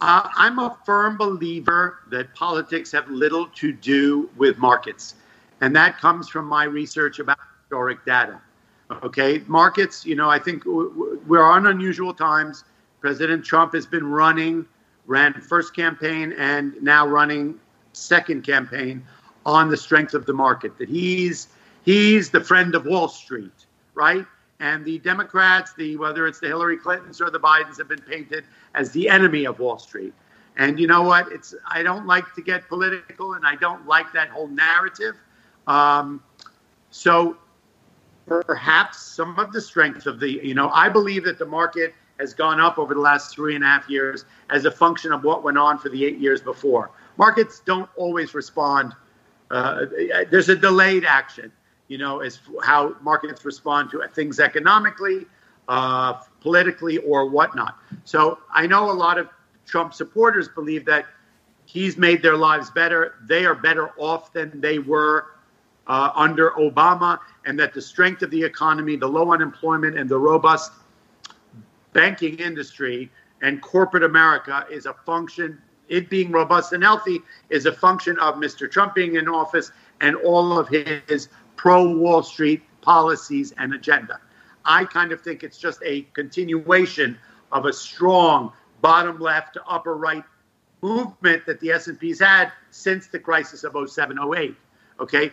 Uh, 0.00 0.28
I'm 0.34 0.58
a 0.58 0.76
firm 0.84 1.16
believer 1.16 2.00
that 2.10 2.34
politics 2.34 2.90
have 2.92 3.08
little 3.08 3.46
to 3.56 3.72
do 3.72 4.28
with 4.36 4.58
markets. 4.58 5.14
And 5.60 5.76
that 5.76 5.98
comes 5.98 6.28
from 6.28 6.46
my 6.46 6.64
research 6.64 7.18
about 7.18 7.38
historic 7.62 8.04
data. 8.04 8.40
Okay, 8.90 9.42
markets, 9.46 10.06
you 10.06 10.14
know, 10.14 10.30
I 10.30 10.38
think 10.38 10.62
we're 10.64 11.42
on 11.42 11.66
unusual 11.66 12.14
times. 12.14 12.64
President 13.00 13.44
Trump 13.44 13.74
has 13.74 13.84
been 13.84 14.06
running, 14.06 14.64
ran 15.06 15.34
first 15.34 15.74
campaign, 15.74 16.32
and 16.38 16.80
now 16.82 17.06
running 17.06 17.58
second 17.92 18.44
campaign 18.44 19.04
on 19.44 19.70
the 19.70 19.76
strength 19.76 20.14
of 20.14 20.24
the 20.26 20.32
market. 20.32 20.78
That 20.78 20.88
he's 20.88 21.48
he's 21.84 22.30
the 22.30 22.40
friend 22.40 22.76
of 22.76 22.86
Wall 22.86 23.08
Street, 23.08 23.66
right? 23.94 24.24
And 24.60 24.84
the 24.84 24.98
Democrats, 25.00 25.72
the 25.74 25.96
whether 25.96 26.26
it's 26.26 26.38
the 26.38 26.46
Hillary 26.46 26.76
Clintons 26.76 27.20
or 27.20 27.28
the 27.30 27.40
Bidens, 27.40 27.78
have 27.78 27.88
been 27.88 28.00
painted 28.00 28.44
as 28.74 28.92
the 28.92 29.08
enemy 29.08 29.46
of 29.46 29.58
Wall 29.58 29.78
Street. 29.78 30.14
And 30.56 30.78
you 30.78 30.86
know 30.86 31.02
what? 31.02 31.30
It's 31.32 31.54
I 31.66 31.82
don't 31.82 32.06
like 32.06 32.34
to 32.34 32.42
get 32.42 32.68
political, 32.68 33.34
and 33.34 33.44
I 33.44 33.56
don't 33.56 33.84
like 33.86 34.12
that 34.12 34.28
whole 34.28 34.48
narrative. 34.48 35.16
Um, 35.66 36.22
so 36.90 37.36
perhaps 38.26 39.00
some 39.00 39.38
of 39.38 39.52
the 39.52 39.60
strength 39.60 40.06
of 40.06 40.20
the, 40.20 40.28
you 40.28 40.54
know, 40.54 40.70
I 40.70 40.88
believe 40.88 41.24
that 41.24 41.38
the 41.38 41.46
market 41.46 41.94
has 42.18 42.34
gone 42.34 42.60
up 42.60 42.78
over 42.78 42.94
the 42.94 43.00
last 43.00 43.34
three 43.34 43.54
and 43.54 43.62
a 43.62 43.66
half 43.66 43.88
years 43.88 44.24
as 44.50 44.64
a 44.64 44.70
function 44.70 45.12
of 45.12 45.22
what 45.22 45.44
went 45.44 45.58
on 45.58 45.78
for 45.78 45.88
the 45.88 46.04
eight 46.04 46.18
years 46.18 46.40
before. 46.40 46.90
Markets 47.18 47.60
don't 47.64 47.88
always 47.96 48.34
respond. 48.34 48.94
Uh, 49.50 49.86
there's 50.30 50.48
a 50.48 50.56
delayed 50.56 51.04
action, 51.04 51.52
you 51.88 51.98
know, 51.98 52.20
as 52.20 52.40
how 52.62 52.96
markets 53.00 53.44
respond 53.44 53.90
to 53.90 54.02
things 54.12 54.40
economically, 54.40 55.26
uh, 55.68 56.14
politically, 56.40 56.98
or 56.98 57.28
whatnot. 57.28 57.76
So 58.04 58.38
I 58.52 58.66
know 58.66 58.90
a 58.90 58.92
lot 58.92 59.18
of 59.18 59.28
Trump 59.66 59.94
supporters 59.94 60.48
believe 60.48 60.84
that 60.86 61.06
he's 61.66 61.96
made 61.96 62.22
their 62.22 62.36
lives 62.36 62.70
better. 62.70 63.16
They 63.26 63.44
are 63.44 63.54
better 63.54 63.90
off 63.98 64.32
than 64.32 64.60
they 64.60 64.78
were 64.78 65.35
uh, 65.86 66.10
under 66.14 66.50
Obama, 66.52 67.18
and 67.44 67.58
that 67.58 67.72
the 67.72 67.82
strength 67.82 68.22
of 68.22 68.30
the 68.30 68.42
economy, 68.42 68.96
the 68.96 69.06
low 69.06 69.32
unemployment, 69.32 69.98
and 69.98 70.08
the 70.08 70.18
robust 70.18 70.72
banking 71.92 72.38
industry 72.38 73.10
and 73.42 73.62
corporate 73.62 74.02
America 74.02 74.66
is 74.70 74.86
a 74.86 74.92
function 74.92 75.60
it 75.88 76.10
being 76.10 76.32
robust 76.32 76.72
and 76.72 76.82
healthy 76.82 77.20
is 77.50 77.66
a 77.66 77.72
function 77.72 78.18
of 78.18 78.36
Mr. 78.36 78.70
Trump 78.70 78.94
being 78.94 79.16
in 79.16 79.28
office 79.28 79.70
and 80.00 80.16
all 80.16 80.58
of 80.58 80.68
his 80.68 81.28
pro 81.56 81.88
Wall 81.96 82.22
Street 82.22 82.62
policies 82.80 83.52
and 83.58 83.74
agenda. 83.74 84.20
I 84.64 84.84
kind 84.84 85.12
of 85.12 85.20
think 85.20 85.44
it's 85.44 85.58
just 85.58 85.80
a 85.84 86.02
continuation 86.12 87.18
of 87.52 87.66
a 87.66 87.72
strong 87.72 88.52
bottom 88.80 89.18
left 89.20 89.54
to 89.54 89.64
upper 89.64 89.96
right 89.96 90.24
movement 90.82 91.46
that 91.46 91.60
the 91.60 91.70
S&P's 91.70 92.20
had 92.20 92.52
since 92.70 93.06
the 93.06 93.18
crisis 93.18 93.64
of 93.64 93.72
0708. 93.72 94.54
Okay? 95.00 95.32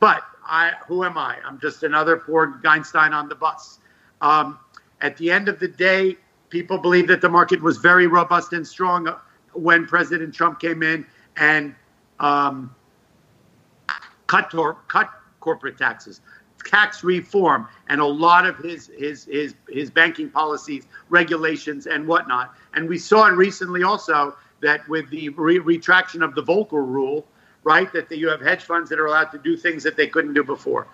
But 0.00 0.22
I 0.46 0.72
who 0.86 1.04
am 1.04 1.16
I? 1.16 1.38
I'm 1.44 1.58
just 1.58 1.82
another 1.82 2.16
poor 2.16 2.60
Einstein 2.64 3.12
on 3.12 3.28
the 3.28 3.34
bus. 3.34 3.80
Um, 4.20 4.58
at 5.00 5.16
the 5.16 5.30
end 5.30 5.48
of 5.48 5.58
the 5.58 5.68
day, 5.68 6.16
people 6.50 6.78
believe 6.78 7.08
that 7.08 7.20
the 7.20 7.28
market 7.28 7.60
was 7.60 7.78
very 7.78 8.06
robust 8.06 8.52
and 8.52 8.66
strong 8.66 9.08
when 9.52 9.86
President 9.86 10.34
Trump 10.34 10.60
came 10.60 10.82
in 10.82 11.06
and 11.36 11.74
um, 12.20 12.74
cut 14.26 14.50
tor- 14.50 14.78
cut 14.88 15.10
corporate 15.40 15.76
taxes, 15.76 16.20
tax 16.64 17.04
reform, 17.04 17.68
and 17.88 18.00
a 18.00 18.06
lot 18.06 18.46
of 18.46 18.56
his 18.58 18.90
his 18.96 19.24
his 19.24 19.54
his 19.68 19.90
banking 19.90 20.30
policies, 20.30 20.86
regulations, 21.08 21.86
and 21.86 22.06
whatnot. 22.06 22.54
And 22.74 22.88
we 22.88 22.98
saw 22.98 23.26
it 23.26 23.32
recently 23.32 23.82
also 23.82 24.36
that 24.60 24.88
with 24.88 25.08
the 25.10 25.28
re- 25.30 25.58
retraction 25.58 26.22
of 26.22 26.34
the 26.34 26.42
Volcker 26.42 26.86
rule, 26.86 27.26
right, 27.64 27.92
that 27.92 28.10
you 28.12 28.28
have 28.28 28.40
hedge 28.40 28.62
funds 28.62 28.90
that 28.90 28.98
are 28.98 29.06
allowed 29.06 29.30
to 29.32 29.38
do 29.38 29.56
things 29.56 29.82
that 29.82 29.96
they 29.96 30.06
couldn't 30.06 30.34
do 30.34 30.44
before. 30.44 30.86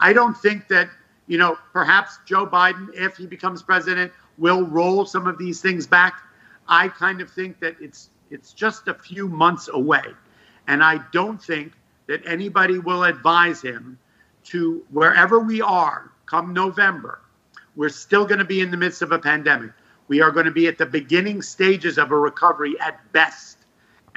I 0.00 0.12
don't 0.12 0.36
think 0.36 0.68
that 0.68 0.88
you 1.26 1.38
know 1.38 1.58
perhaps 1.72 2.18
Joe 2.26 2.46
Biden, 2.46 2.88
if 2.94 3.16
he 3.16 3.26
becomes 3.26 3.62
president, 3.62 4.12
will 4.36 4.62
roll 4.62 5.04
some 5.04 5.26
of 5.26 5.38
these 5.38 5.60
things 5.60 5.86
back. 5.86 6.14
I 6.68 6.88
kind 6.88 7.20
of 7.20 7.30
think 7.30 7.60
that 7.60 7.76
it's 7.80 8.10
it's 8.30 8.52
just 8.52 8.88
a 8.88 8.94
few 8.94 9.28
months 9.28 9.68
away, 9.72 10.04
and 10.66 10.84
I 10.84 11.00
don't 11.12 11.42
think 11.42 11.72
that 12.06 12.26
anybody 12.26 12.78
will 12.78 13.04
advise 13.04 13.60
him 13.60 13.98
to 14.44 14.84
wherever 14.90 15.38
we 15.38 15.60
are 15.60 16.10
come 16.26 16.52
November. 16.52 17.20
We're 17.76 17.90
still 17.90 18.24
going 18.24 18.38
to 18.38 18.44
be 18.44 18.60
in 18.60 18.70
the 18.70 18.76
midst 18.76 19.02
of 19.02 19.12
a 19.12 19.18
pandemic. 19.18 19.70
We 20.08 20.20
are 20.22 20.30
going 20.30 20.46
to 20.46 20.52
be 20.52 20.66
at 20.66 20.78
the 20.78 20.86
beginning 20.86 21.42
stages 21.42 21.98
of 21.98 22.10
a 22.10 22.18
recovery 22.18 22.78
at 22.80 23.12
best. 23.12 23.57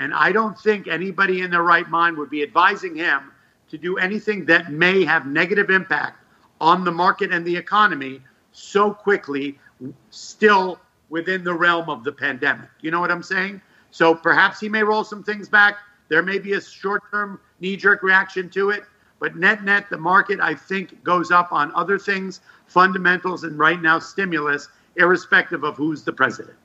And 0.02 0.16
I 0.16 0.32
don't 0.32 0.58
think 0.58 0.88
anybody 0.88 1.42
in 1.42 1.52
their 1.52 1.62
right 1.62 1.88
mind 1.88 2.18
would 2.18 2.32
be 2.32 2.42
advising 2.42 2.96
him 2.96 3.32
to 3.70 3.78
do 3.78 4.00
anything 4.00 4.46
that 4.46 4.72
may 4.72 5.06
have 5.06 5.28
negative 5.28 5.70
impact 5.70 6.26
on 6.60 6.84
the 6.84 6.92
market 6.92 7.32
and 7.32 7.46
the 7.46 7.56
economy 7.56 8.20
so 8.52 8.92
quickly, 8.92 9.60
still 10.10 10.80
within 11.10 11.44
the 11.44 11.54
realm 11.54 11.88
of 11.88 12.04
the 12.04 12.12
pandemic. 12.12 12.68
You 12.82 12.90
know 12.90 13.00
what 13.00 13.12
I'm 13.12 13.22
saying? 13.22 13.62
So 13.92 14.16
perhaps 14.16 14.60
he 14.60 14.68
may 14.68 14.82
roll 14.82 15.04
some 15.04 15.24
things 15.24 15.48
back. 15.48 15.78
There 16.10 16.24
may 16.24 16.40
be 16.40 16.54
a 16.54 16.62
short 16.62 17.04
term 17.12 17.40
knee 17.60 17.78
jerk 17.78 18.02
reaction 18.02 18.50
to 18.50 18.72
it. 18.72 18.86
But 19.20 19.36
net 19.36 19.64
net, 19.64 19.92
the 19.92 20.00
market, 20.00 20.40
I 20.40 20.56
think, 20.56 21.04
goes 21.04 21.30
up 21.30 21.52
on 21.52 21.72
other 21.76 22.00
things, 22.00 22.42
fundamentals, 22.66 23.44
and 23.44 23.56
right 23.56 23.80
now 23.80 24.00
stimulus, 24.00 24.68
irrespective 24.96 25.64
of 25.64 25.78
who's 25.78 26.04
the 26.04 26.12
president. 26.12 26.58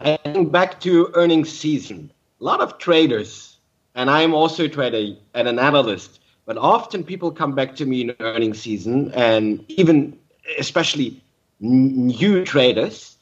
And 0.00 0.52
back 0.52 0.80
to 0.80 1.10
earnings 1.14 1.50
season. 1.50 2.12
A 2.40 2.44
lot 2.44 2.60
of 2.60 2.78
traders, 2.78 3.56
and 3.94 4.08
I'm 4.08 4.32
also 4.32 4.64
a 4.64 4.68
trader 4.68 5.18
and 5.34 5.48
an 5.48 5.58
analyst, 5.58 6.20
but 6.46 6.56
often 6.56 7.02
people 7.02 7.32
come 7.32 7.54
back 7.54 7.74
to 7.76 7.86
me 7.86 8.02
in 8.02 8.14
earnings 8.20 8.60
season, 8.60 9.10
and 9.12 9.64
even 9.68 10.16
especially 10.58 11.20
new 11.60 12.44
traders, 12.44 13.16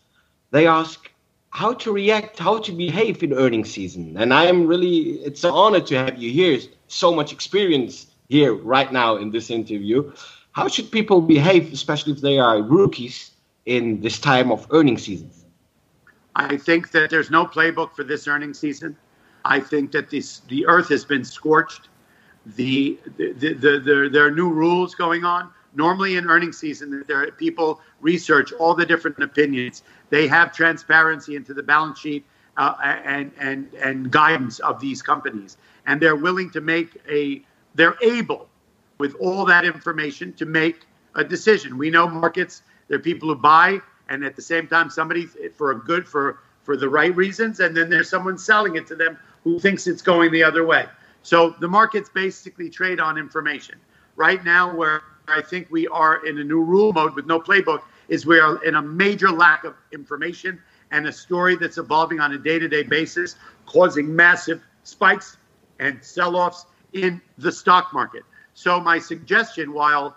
they 0.50 0.66
ask, 0.66 1.10
how 1.50 1.72
to 1.72 1.90
react, 1.90 2.38
how 2.38 2.58
to 2.58 2.72
behave 2.72 3.22
in 3.22 3.32
earnings 3.32 3.70
season. 3.70 4.14
And 4.18 4.34
I 4.34 4.44
am 4.44 4.66
really, 4.66 5.12
it's 5.24 5.42
an 5.44 5.52
honor 5.52 5.80
to 5.80 5.96
have 5.96 6.18
you 6.18 6.30
here. 6.30 6.60
So 6.88 7.14
much 7.14 7.32
experience 7.32 8.06
here 8.28 8.54
right 8.54 8.92
now 8.92 9.16
in 9.16 9.30
this 9.30 9.50
interview. 9.50 10.12
How 10.52 10.68
should 10.68 10.90
people 10.90 11.22
behave, 11.22 11.72
especially 11.72 12.12
if 12.12 12.20
they 12.20 12.38
are 12.38 12.60
rookies 12.60 13.30
in 13.64 14.02
this 14.02 14.18
time 14.18 14.52
of 14.52 14.66
earnings 14.70 15.04
season? 15.04 15.30
I 16.36 16.58
think 16.58 16.90
that 16.90 17.08
there's 17.08 17.30
no 17.30 17.46
playbook 17.46 17.94
for 17.94 18.04
this 18.04 18.28
earnings 18.28 18.58
season. 18.58 18.96
I 19.44 19.58
think 19.58 19.90
that 19.92 20.10
this 20.10 20.40
the 20.48 20.66
earth 20.66 20.88
has 20.90 21.04
been 21.04 21.24
scorched. 21.24 21.88
The, 22.54 22.98
the, 23.16 23.32
the, 23.32 23.54
the, 23.54 23.78
the 23.80 24.08
there 24.12 24.26
are 24.26 24.30
new 24.30 24.50
rules 24.50 24.94
going 24.94 25.24
on 25.24 25.50
normally 25.74 26.16
in 26.16 26.26
earnings 26.26 26.56
season 26.56 27.04
there 27.06 27.22
are 27.22 27.30
people 27.32 27.80
research 28.00 28.52
all 28.52 28.72
the 28.74 28.86
different 28.86 29.20
opinions 29.20 29.82
they 30.10 30.26
have 30.26 30.52
transparency 30.52 31.34
into 31.34 31.52
the 31.52 31.62
balance 31.62 31.98
sheet 31.98 32.24
uh, 32.56 32.74
and 32.82 33.32
and 33.38 33.68
and 33.74 34.10
guidance 34.10 34.58
of 34.60 34.80
these 34.80 35.02
companies 35.02 35.58
and 35.86 36.00
they're 36.00 36.16
willing 36.16 36.50
to 36.50 36.60
make 36.60 36.90
a 37.10 37.42
they're 37.74 37.96
able 38.02 38.48
with 38.98 39.14
all 39.16 39.44
that 39.44 39.64
information 39.64 40.32
to 40.32 40.46
make 40.46 40.86
a 41.16 41.24
decision 41.24 41.76
we 41.76 41.90
know 41.90 42.08
markets 42.08 42.62
there 42.88 42.96
are 42.96 43.02
people 43.02 43.28
who 43.28 43.34
buy 43.34 43.80
and 44.08 44.24
at 44.24 44.36
the 44.36 44.42
same 44.42 44.66
time 44.66 44.90
somebody 44.90 45.26
for 45.56 45.72
a 45.72 45.78
good 45.78 46.06
for 46.06 46.38
for 46.62 46.76
the 46.76 46.88
right 46.88 47.14
reasons 47.14 47.60
and 47.60 47.76
then 47.76 47.88
there's 47.88 48.08
someone 48.08 48.38
selling 48.38 48.76
it 48.76 48.86
to 48.86 48.94
them 48.96 49.18
who 49.44 49.58
thinks 49.58 49.86
it's 49.86 50.02
going 50.02 50.32
the 50.32 50.42
other 50.42 50.64
way 50.66 50.86
so 51.22 51.50
the 51.60 51.68
markets 51.68 52.08
basically 52.08 52.68
trade 52.70 53.00
on 53.00 53.18
information 53.18 53.78
right 54.16 54.44
now 54.44 54.74
where 54.74 55.02
I 55.28 55.42
think 55.42 55.68
we 55.70 55.88
are 55.88 56.24
in 56.24 56.38
a 56.38 56.44
new 56.44 56.62
rule 56.62 56.92
mode 56.92 57.14
with 57.14 57.26
no 57.26 57.40
playbook 57.40 57.82
is 58.08 58.26
we 58.26 58.38
are 58.38 58.62
in 58.64 58.76
a 58.76 58.82
major 58.82 59.30
lack 59.30 59.64
of 59.64 59.74
information 59.92 60.60
and 60.90 61.06
a 61.06 61.12
story 61.12 61.56
that's 61.56 61.78
evolving 61.78 62.20
on 62.20 62.32
a 62.32 62.38
day-to-day 62.38 62.84
basis, 62.84 63.36
causing 63.66 64.14
massive 64.14 64.62
spikes 64.84 65.36
and 65.80 66.02
sell-offs 66.02 66.66
in 66.92 67.20
the 67.38 67.50
stock 67.50 67.92
market. 67.92 68.22
So 68.54 68.80
my 68.80 68.98
suggestion, 68.98 69.72
while 69.72 70.16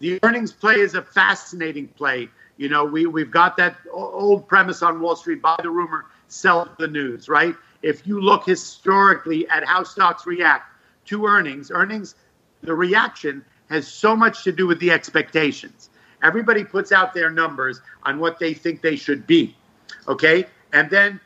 the 0.00 0.18
earnings 0.22 0.52
play 0.52 0.74
is 0.74 0.94
a 0.94 1.02
fascinating 1.02 1.88
play, 1.88 2.28
you 2.60 2.68
know, 2.68 2.84
we, 2.84 3.06
we've 3.06 3.30
got 3.30 3.56
that 3.56 3.78
old 3.90 4.46
premise 4.46 4.82
on 4.82 5.00
Wall 5.00 5.16
Street, 5.16 5.40
buy 5.40 5.56
the 5.62 5.70
rumor, 5.70 6.04
sell 6.28 6.68
the 6.78 6.86
news, 6.86 7.26
right? 7.26 7.54
If 7.80 8.06
you 8.06 8.20
look 8.20 8.44
historically 8.44 9.48
at 9.48 9.64
how 9.64 9.82
stocks 9.82 10.26
react 10.26 10.70
to 11.06 11.24
earnings, 11.24 11.70
earnings, 11.70 12.16
the 12.62 12.74
reaction 12.74 13.42
has 13.70 13.88
so 13.88 14.14
much 14.14 14.44
to 14.44 14.52
do 14.52 14.66
with 14.66 14.78
the 14.78 14.90
expectations. 14.90 15.88
Everybody 16.22 16.62
puts 16.62 16.92
out 16.92 17.14
their 17.14 17.30
numbers 17.30 17.80
on 18.02 18.18
what 18.18 18.38
they 18.38 18.52
think 18.52 18.82
they 18.82 18.96
should 18.96 19.26
be. 19.26 19.56
Okay? 20.06 20.44
And 20.74 20.90
then 20.90 21.18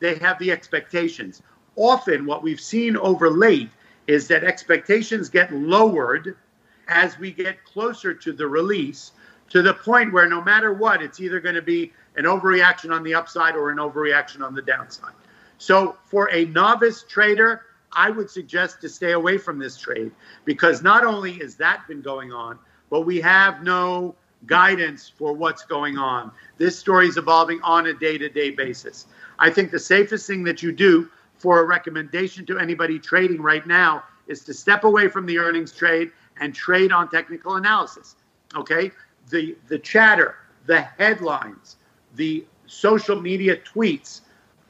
they 0.00 0.16
have 0.16 0.40
the 0.40 0.50
expectations. 0.50 1.42
Often, 1.76 2.26
what 2.26 2.42
we've 2.42 2.60
seen 2.60 2.96
over 2.96 3.30
late 3.30 3.70
is 4.08 4.26
that 4.26 4.42
expectations 4.42 5.28
get 5.28 5.52
lowered 5.52 6.36
as 6.88 7.16
we 7.20 7.30
get 7.30 7.64
closer 7.64 8.12
to 8.14 8.32
the 8.32 8.48
release 8.48 9.12
to 9.50 9.62
the 9.62 9.74
point 9.74 10.12
where 10.12 10.28
no 10.28 10.42
matter 10.42 10.72
what, 10.72 11.02
it's 11.02 11.20
either 11.20 11.40
going 11.40 11.54
to 11.54 11.62
be 11.62 11.92
an 12.16 12.24
overreaction 12.24 12.94
on 12.94 13.02
the 13.02 13.14
upside 13.14 13.54
or 13.54 13.70
an 13.70 13.78
overreaction 13.78 14.42
on 14.42 14.54
the 14.54 14.62
downside. 14.62 15.14
So, 15.58 15.96
for 16.06 16.30
a 16.32 16.46
novice 16.46 17.04
trader, 17.08 17.62
I 17.92 18.10
would 18.10 18.30
suggest 18.30 18.80
to 18.80 18.88
stay 18.88 19.12
away 19.12 19.36
from 19.36 19.58
this 19.58 19.76
trade 19.76 20.12
because 20.44 20.82
not 20.82 21.04
only 21.04 21.32
has 21.34 21.56
that 21.56 21.86
been 21.86 22.00
going 22.00 22.32
on, 22.32 22.58
but 22.88 23.02
we 23.02 23.20
have 23.20 23.62
no 23.62 24.14
guidance 24.46 25.08
for 25.08 25.32
what's 25.32 25.64
going 25.64 25.98
on. 25.98 26.30
This 26.56 26.78
story 26.78 27.08
is 27.08 27.16
evolving 27.16 27.60
on 27.62 27.86
a 27.86 27.94
day 27.94 28.16
to 28.18 28.28
day 28.28 28.50
basis. 28.50 29.06
I 29.38 29.50
think 29.50 29.70
the 29.70 29.78
safest 29.78 30.26
thing 30.26 30.44
that 30.44 30.62
you 30.62 30.72
do 30.72 31.10
for 31.36 31.60
a 31.60 31.64
recommendation 31.64 32.46
to 32.46 32.58
anybody 32.58 32.98
trading 32.98 33.42
right 33.42 33.66
now 33.66 34.04
is 34.28 34.44
to 34.44 34.54
step 34.54 34.84
away 34.84 35.08
from 35.08 35.26
the 35.26 35.38
earnings 35.38 35.72
trade 35.72 36.12
and 36.38 36.54
trade 36.54 36.92
on 36.92 37.10
technical 37.10 37.56
analysis. 37.56 38.16
Okay? 38.56 38.90
The 39.30 39.56
the 39.68 39.78
chatter, 39.78 40.36
the 40.66 40.80
headlines, 40.80 41.76
the 42.16 42.44
social 42.66 43.20
media 43.20 43.56
tweets, 43.56 44.20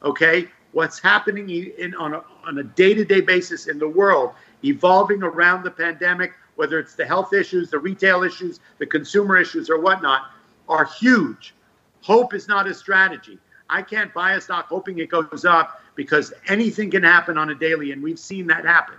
okay? 0.03 0.47
what's 0.71 0.99
happening 0.99 1.49
in, 1.49 1.93
on, 1.95 2.13
a, 2.13 2.23
on 2.45 2.57
a 2.57 2.63
day-to-day 2.63 3.21
basis 3.21 3.67
in 3.67 3.77
the 3.77 3.87
world, 3.87 4.33
evolving 4.63 5.23
around 5.23 5.63
the 5.63 5.71
pandemic, 5.71 6.33
whether 6.55 6.79
it's 6.79 6.95
the 6.95 7.05
health 7.05 7.33
issues, 7.33 7.69
the 7.69 7.79
retail 7.79 8.23
issues, 8.23 8.59
the 8.77 8.85
consumer 8.85 9.37
issues, 9.37 9.69
or 9.69 9.79
whatnot, 9.79 10.31
are 10.69 10.85
huge. 10.85 11.53
Hope 12.01 12.33
is 12.33 12.47
not 12.47 12.67
a 12.67 12.73
strategy. 12.73 13.37
I 13.69 13.81
can't 13.81 14.13
buy 14.13 14.33
a 14.33 14.41
stock 14.41 14.67
hoping 14.67 14.99
it 14.99 15.09
goes 15.09 15.45
up 15.45 15.81
because 15.95 16.33
anything 16.47 16.91
can 16.91 17.03
happen 17.03 17.37
on 17.37 17.49
a 17.49 17.55
daily, 17.55 17.91
and 17.91 18.01
we've 18.01 18.19
seen 18.19 18.47
that 18.47 18.65
happen. 18.65 18.95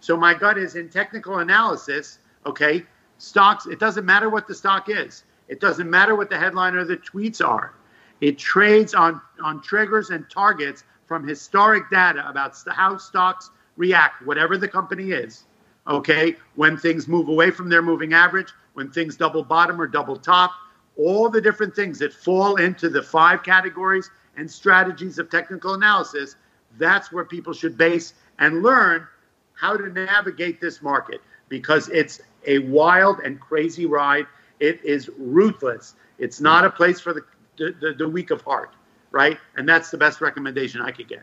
So 0.00 0.16
my 0.16 0.34
gut 0.34 0.58
is 0.58 0.76
in 0.76 0.88
technical 0.88 1.38
analysis, 1.38 2.18
okay, 2.46 2.84
stocks, 3.18 3.66
it 3.66 3.78
doesn't 3.78 4.04
matter 4.04 4.28
what 4.28 4.46
the 4.46 4.54
stock 4.54 4.88
is. 4.88 5.24
It 5.48 5.60
doesn't 5.60 5.88
matter 5.88 6.14
what 6.14 6.30
the 6.30 6.38
headline 6.38 6.74
or 6.74 6.84
the 6.84 6.96
tweets 6.96 7.46
are. 7.46 7.74
It 8.20 8.38
trades 8.38 8.94
on, 8.94 9.20
on 9.42 9.60
triggers 9.62 10.10
and 10.10 10.28
targets 10.30 10.84
from 11.06 11.26
historic 11.26 11.90
data 11.90 12.26
about 12.28 12.56
how 12.68 12.96
stocks 12.96 13.50
react, 13.76 14.24
whatever 14.24 14.56
the 14.56 14.68
company 14.68 15.10
is, 15.10 15.44
okay, 15.86 16.36
when 16.54 16.76
things 16.76 17.08
move 17.08 17.28
away 17.28 17.50
from 17.50 17.68
their 17.68 17.82
moving 17.82 18.14
average, 18.14 18.52
when 18.72 18.90
things 18.90 19.16
double 19.16 19.42
bottom 19.42 19.80
or 19.80 19.86
double 19.86 20.16
top, 20.16 20.52
all 20.96 21.28
the 21.28 21.40
different 21.40 21.74
things 21.74 21.98
that 21.98 22.12
fall 22.12 22.56
into 22.56 22.88
the 22.88 23.02
five 23.02 23.42
categories 23.42 24.10
and 24.36 24.50
strategies 24.50 25.18
of 25.18 25.28
technical 25.28 25.74
analysis, 25.74 26.36
that's 26.78 27.12
where 27.12 27.24
people 27.24 27.52
should 27.52 27.76
base 27.76 28.14
and 28.38 28.62
learn 28.62 29.06
how 29.54 29.76
to 29.76 29.88
navigate 29.88 30.60
this 30.60 30.82
market 30.82 31.20
because 31.58 31.88
it's 31.90 32.20
a 32.46 32.58
wild 32.58 33.20
and 33.20 33.40
crazy 33.40 33.86
ride. 33.86 34.26
It 34.58 34.84
is 34.84 35.08
ruthless. 35.18 35.94
It's 36.18 36.40
not 36.40 36.64
a 36.64 36.70
place 36.70 36.98
for 36.98 37.12
the, 37.14 37.22
the, 37.56 37.94
the 37.96 38.08
weak 38.08 38.32
of 38.32 38.42
heart, 38.42 38.74
right? 39.12 39.38
And 39.56 39.68
that's 39.68 39.88
the 39.90 39.96
best 39.96 40.20
recommendation 40.20 40.80
I 40.80 40.90
could 40.90 41.08
get. 41.08 41.22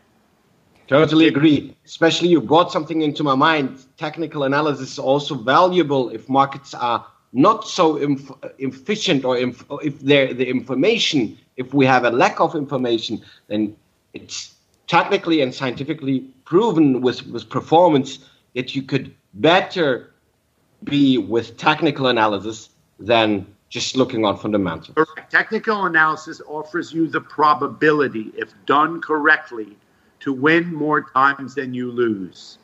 Totally 0.86 1.26
agree. 1.28 1.76
Especially 1.84 2.28
you 2.28 2.40
brought 2.40 2.72
something 2.72 3.02
into 3.02 3.22
my 3.22 3.34
mind. 3.34 3.84
Technical 3.98 4.44
analysis 4.44 4.92
is 4.92 4.98
also 4.98 5.34
valuable 5.34 6.08
if 6.08 6.30
markets 6.30 6.72
are 6.72 7.06
not 7.34 7.68
so 7.68 7.84
efficient 8.58 9.24
or 9.24 9.36
inf- 9.36 9.64
if 9.82 10.00
the 10.00 10.48
information, 10.48 11.38
if 11.56 11.74
we 11.74 11.84
have 11.84 12.04
a 12.04 12.10
lack 12.10 12.40
of 12.40 12.54
information, 12.54 13.22
then 13.48 13.76
it's 14.14 14.54
technically 14.86 15.42
and 15.42 15.54
scientifically 15.54 16.20
proven 16.46 17.02
with, 17.02 17.26
with 17.26 17.48
performance 17.50 18.18
that 18.54 18.74
you 18.74 18.82
could 18.82 19.14
better 19.34 20.11
be 20.84 21.18
with 21.18 21.56
technical 21.56 22.08
analysis 22.08 22.70
than 22.98 23.46
just 23.68 23.96
looking 23.96 24.24
on 24.24 24.36
fundamentals. 24.36 24.94
Correct. 24.94 25.30
Technical 25.30 25.86
analysis 25.86 26.42
offers 26.46 26.92
you 26.92 27.08
the 27.08 27.20
probability, 27.20 28.32
if 28.36 28.52
done 28.66 29.00
correctly, 29.00 29.76
to 30.20 30.32
win 30.32 30.72
more 30.72 31.02
times 31.02 31.54
than 31.54 31.72
you 31.72 31.90
lose. 31.90 32.58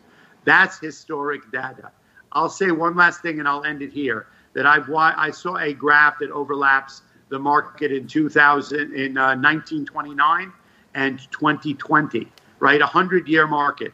That's 0.45 0.79
historic 0.79 1.51
data. 1.51 1.91
I'll 2.33 2.51
say 2.51 2.71
one 2.71 2.95
last 2.95 3.23
thing 3.23 3.39
and 3.39 3.49
I'll 3.49 3.65
end 3.65 3.83
it 3.83 3.93
here. 3.93 4.27
That 4.55 4.67
I've 4.67 4.91
I 4.91 5.31
saw 5.31 5.57
a 5.57 5.73
graph 5.73 6.19
that 6.21 6.31
overlaps 6.31 7.03
the 7.29 7.39
market 7.39 7.93
in 7.93 8.07
2000 8.07 8.95
in 8.95 9.17
uh, 9.17 9.37
1929 9.37 10.53
and 10.95 11.19
2020, 11.31 12.29
right? 12.59 12.81
A 12.81 12.87
hundred 12.87 13.29
year 13.29 13.47
market 13.47 13.93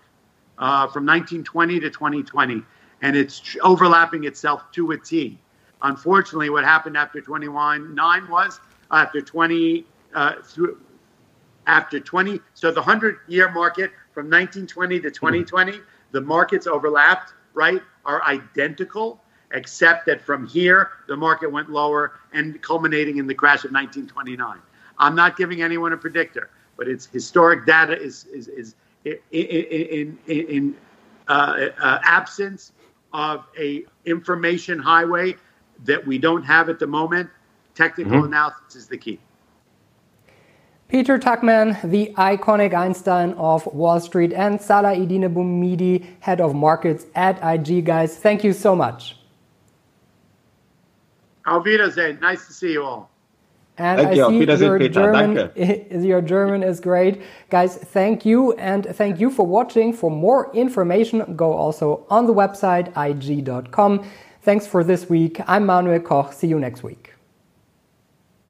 uh, 0.58 0.87
from 0.87 1.04
1920 1.06 1.80
to 1.80 1.90
2020, 1.90 2.62
and 3.02 3.16
it's 3.16 3.57
overlapping 3.62 4.24
itself 4.24 4.70
to 4.72 4.92
a 4.92 4.98
T. 4.98 5.38
Unfortunately, 5.83 6.50
what 6.50 6.64
happened 6.64 6.96
after 6.96 7.20
21 7.20 7.94
nine 7.94 8.28
was 8.28 8.61
after 8.90 9.20
20 9.20 9.85
uh, 10.14 10.35
through 10.42 10.78
after 11.66 11.98
20 11.98 12.40
so 12.52 12.70
the 12.70 12.80
100 12.80 13.20
year 13.26 13.50
market 13.50 13.90
from 14.12 14.26
1920 14.26 15.00
to 15.00 15.11
2020 15.11 15.72
mm-hmm. 15.72 15.83
the 16.12 16.20
markets 16.20 16.66
overlapped 16.66 17.33
right 17.54 17.83
are 18.04 18.22
identical 18.24 19.20
except 19.52 20.04
that 20.07 20.20
from 20.20 20.46
here 20.46 20.90
the 21.09 21.16
market 21.16 21.50
went 21.50 21.70
lower 21.70 22.20
and 22.33 22.61
culminating 22.61 23.16
in 23.16 23.26
the 23.26 23.35
crash 23.35 23.64
of 23.64 23.72
1929 23.72 24.59
i'm 24.98 25.14
not 25.14 25.37
giving 25.37 25.62
anyone 25.62 25.92
a 25.94 25.96
predictor 25.96 26.50
but 26.76 26.87
it's 26.87 27.07
historic 27.07 27.64
data 27.64 27.98
is 27.98 28.26
is, 28.26 28.48
is 28.48 28.74
in, 29.04 29.18
in, 29.33 30.18
in, 30.26 30.46
in 30.48 30.76
uh, 31.28 31.68
uh, 31.78 31.98
absence 32.02 32.72
of 33.12 33.44
a 33.58 33.84
information 34.04 34.78
highway 34.78 35.34
that 35.84 36.06
we 36.06 36.18
don't 36.18 36.42
have 36.42 36.68
at 36.68 36.78
the 36.78 36.87
moment 36.87 37.28
technical 37.74 38.12
mm-hmm. 38.12 38.26
analysis 38.26 38.76
is 38.76 38.88
the 38.88 38.96
key 38.96 39.18
Peter 40.88 41.18
Tuchman, 41.18 41.80
the 41.90 42.12
iconic 42.16 42.74
Einstein 42.74 43.32
of 43.32 43.66
Wall 43.66 43.98
Street, 43.98 44.32
and 44.32 44.60
Salah 44.60 44.94
Eddine 44.94 45.32
Bouhmidi, 45.32 46.06
head 46.20 46.40
of 46.40 46.54
markets 46.54 47.06
at 47.14 47.37
IG. 47.42 47.84
Guys, 47.84 48.16
thank 48.16 48.44
you 48.44 48.52
so 48.52 48.76
much. 48.76 49.16
Auf 51.46 51.64
Wiedersehen. 51.64 52.20
Nice 52.20 52.46
to 52.46 52.52
see 52.52 52.72
you 52.72 52.84
all. 52.84 53.10
And 53.76 54.00
thank 54.00 54.10
I 54.10 54.14
you. 54.14 54.28
see 54.28 54.64
your 54.64 54.88
German, 54.88 55.50
your 56.04 56.20
German 56.20 56.62
is 56.62 56.78
great. 56.78 57.22
Guys, 57.50 57.76
thank 57.76 58.24
you. 58.24 58.52
And 58.52 58.87
thank 58.87 59.18
you 59.18 59.30
for 59.30 59.46
watching. 59.46 59.92
For 59.92 60.10
more 60.10 60.54
information, 60.54 61.34
go 61.34 61.52
also 61.52 62.06
on 62.08 62.26
the 62.26 62.34
website 62.34 62.92
ig.com. 62.96 64.04
Thanks 64.42 64.66
for 64.66 64.84
this 64.84 65.08
week. 65.08 65.40
I'm 65.48 65.66
Manuel 65.66 66.00
Koch. 66.00 66.32
See 66.32 66.46
you 66.46 66.60
next 66.60 66.82
week. 66.82 67.13